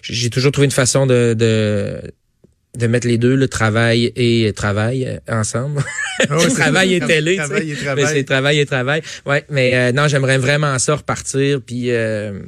J'ai 0.03 0.31
toujours 0.31 0.53
trouvé 0.53 0.67
une 0.67 0.71
façon 0.73 1.07
de, 1.07 1.35
de 1.35 2.01
de 2.77 2.87
mettre 2.87 3.07
les 3.07 3.19
deux, 3.19 3.35
le 3.35 3.49
travail 3.49 4.13
et 4.15 4.53
travail 4.55 5.05
euh, 5.05 5.41
ensemble. 5.41 5.83
Ah 6.21 6.37
travail 6.55 6.95
et 6.95 7.01
télé. 7.01 7.37
Travail 7.37 7.73
et 7.73 7.77
travail. 7.77 8.07
c'est 8.07 8.25
travail 8.25 8.61
et 8.61 8.67
travail. 8.67 9.03
Ouais, 9.27 9.45
mais 9.51 9.75
euh, 9.75 9.93
non, 9.93 10.07
j'aimerais 10.07 10.39
vraiment 10.39 10.79
ça 10.79 10.95
repartir. 10.95 11.61
Puis 11.65 11.91
euh, 11.91 12.41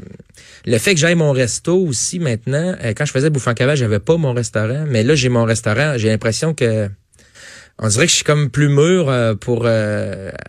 le 0.65 0.79
fait 0.79 0.95
que 0.95 1.01
j'aille 1.01 1.17
mon 1.17 1.33
resto 1.33 1.77
aussi 1.77 2.21
maintenant, 2.21 2.77
quand 2.97 3.05
je 3.05 3.13
faisais 3.13 3.31
Bouffant 3.31 3.55
Cavage, 3.55 3.79
j'avais 3.79 3.99
pas 3.99 4.17
mon 4.17 4.33
restaurant, 4.33 4.85
mais 4.87 5.03
là 5.03 5.15
j'ai 5.15 5.29
mon 5.29 5.45
restaurant. 5.45 5.95
J'ai 5.97 6.09
l'impression 6.09 6.55
que 6.55 6.89
on 7.79 7.89
dirait 7.89 8.05
que 8.05 8.11
je 8.11 8.17
suis 8.17 8.25
comme 8.25 8.49
plus 8.49 8.69
mûr 8.69 9.11
pour 9.41 9.67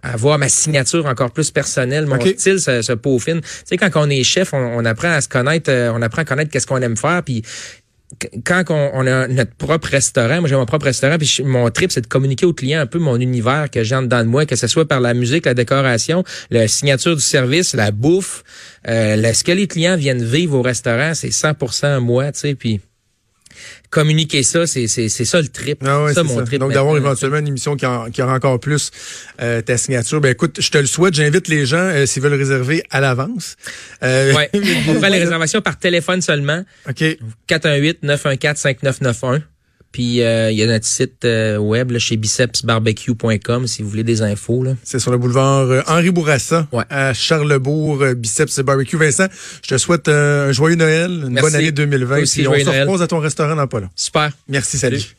avoir 0.04 0.38
ma 0.38 0.50
signature 0.50 1.08
encore 1.08 1.32
plus 1.32 1.50
personnelle, 1.50 2.06
mon 2.06 2.20
style 2.20 2.60
se, 2.60 2.84
se 2.84 2.94
peaufine. 2.94 3.42
Tu 3.42 3.48
sais, 3.66 3.78
quand 3.78 3.90
on 3.96 4.10
est 4.10 4.24
chef, 4.24 4.54
on, 4.54 4.58
on 4.58 4.86
apprend 4.86 5.10
à 5.10 5.22
se 5.22 5.30
connaître, 5.30 5.72
on 5.72 6.02
apprend 6.02 6.22
à 6.22 6.26
connaître 6.26 6.52
qu'est-ce 6.52 6.68
qu'on 6.68 6.82
aime 6.82 6.98
faire, 6.98 7.24
puis 7.24 7.42
quand 8.46 8.64
on, 8.70 9.08
a 9.08 9.28
notre 9.28 9.56
propre 9.56 9.90
restaurant, 9.90 10.40
moi 10.40 10.50
j'ai 10.50 10.56
mon 10.56 10.66
propre 10.66 10.86
restaurant, 10.86 11.18
puis 11.18 11.42
mon 11.44 11.70
trip, 11.70 11.92
c'est 11.92 12.02
de 12.02 12.08
communiquer 12.08 12.46
aux 12.46 12.54
clients 12.54 12.82
un 12.82 12.86
peu 12.86 13.00
mon 13.00 13.18
univers 13.18 13.70
que 13.72 13.84
j'ai 13.84 13.94
dans 13.94 14.24
de 14.24 14.30
moi, 14.30 14.46
que 14.46 14.56
ce 14.56 14.68
soit 14.68 14.88
par 14.88 15.00
la 15.00 15.14
musique, 15.14 15.46
la 15.46 15.54
décoration, 15.54 16.24
la 16.50 16.68
signature 16.68 17.16
du 17.16 17.22
service, 17.22 17.74
la 17.76 17.92
bouffe, 17.92 18.44
euh, 18.88 19.34
ce 19.34 19.44
que 19.44 19.52
les 19.52 19.68
clients 19.68 19.96
viennent 19.96 20.24
vivre 20.24 20.58
au 20.58 20.62
restaurant, 20.62 21.14
c'est 21.14 21.30
100% 21.30 22.00
moi, 22.00 22.32
tu 22.32 22.40
sais, 22.40 22.56
puis 22.56 22.82
communiquer 23.94 24.44
ça, 24.44 24.66
c'est 24.66 24.88
ça 24.88 25.40
le 25.40 25.48
trip. 25.48 25.84
Ah 25.86 26.08
ça, 26.14 26.24
mon 26.24 26.44
trip. 26.44 26.60
Donc, 26.60 26.74
d'avoir 26.74 26.98
éventuellement 26.98 27.38
une 27.38 27.48
émission 27.48 27.76
qui, 27.76 27.86
qui 28.12 28.22
aura 28.22 28.34
encore 28.34 28.60
plus 28.60 28.92
euh, 29.42 29.62
ta 29.62 29.78
signature. 29.78 30.20
Ben 30.20 30.32
écoute, 30.32 30.60
je 30.60 30.72
te 30.72 30.80
le 30.80 30.88
souhaite. 30.88 31.14
J'invite 31.14 31.48
les 31.48 31.68
gens, 31.68 31.78
euh, 31.78 32.08
s'ils 32.08 32.24
veulent 32.24 32.34
réserver 32.34 32.84
à 32.90 33.00
l'avance. 33.00 33.56
Euh, 34.02 34.34
ouais. 34.34 34.50
On 34.90 35.00
fait 35.00 35.10
les 35.12 35.20
réservations 35.20 35.62
par 35.62 35.78
téléphone 35.78 36.22
seulement. 36.22 36.66
OK. 36.90 37.04
418-914-5991. 37.48 39.42
Puis 39.94 40.22
euh, 40.22 40.52
il 40.52 40.58
y 40.58 40.64
a 40.64 40.68
notre 40.68 40.88
site 40.88 41.24
euh, 41.24 41.58
web 41.58 41.92
là, 41.92 42.00
chez 42.00 42.18
bicepsbarbecue.com 42.18 43.68
si 43.68 43.84
vous 43.84 43.90
voulez 43.90 44.04
des 44.04 44.24
infos. 44.24 44.66
C'est 44.84 45.00
sur 45.00 45.12
le 45.12 45.20
boulevard 45.20 45.70
euh, 45.70 45.82
Henri 45.88 46.10
Bourassa 46.10 46.68
à 46.90 47.14
Charlebourg, 47.14 48.04
Biceps 48.18 48.60
Barbecue. 48.60 48.98
Vincent, 48.98 49.28
je 49.62 49.70
te 49.70 49.78
souhaite 49.78 50.10
un 50.10 50.52
joyeux 50.52 50.76
Noël, 50.76 51.12
une 51.28 51.40
bonne 51.40 51.56
année 51.56 51.72
2020. 51.72 52.22
Aussi, 52.22 52.48
on 52.48 52.54
se 52.54 52.82
repose 52.82 53.02
à 53.04 53.08
ton 53.08 53.20
restaurant 53.20 53.56
dans 53.56 53.68
pas 53.68 53.82
là. 53.82 53.90
Super. 53.96 54.32
Merci, 54.50 54.78
salut. 54.78 55.16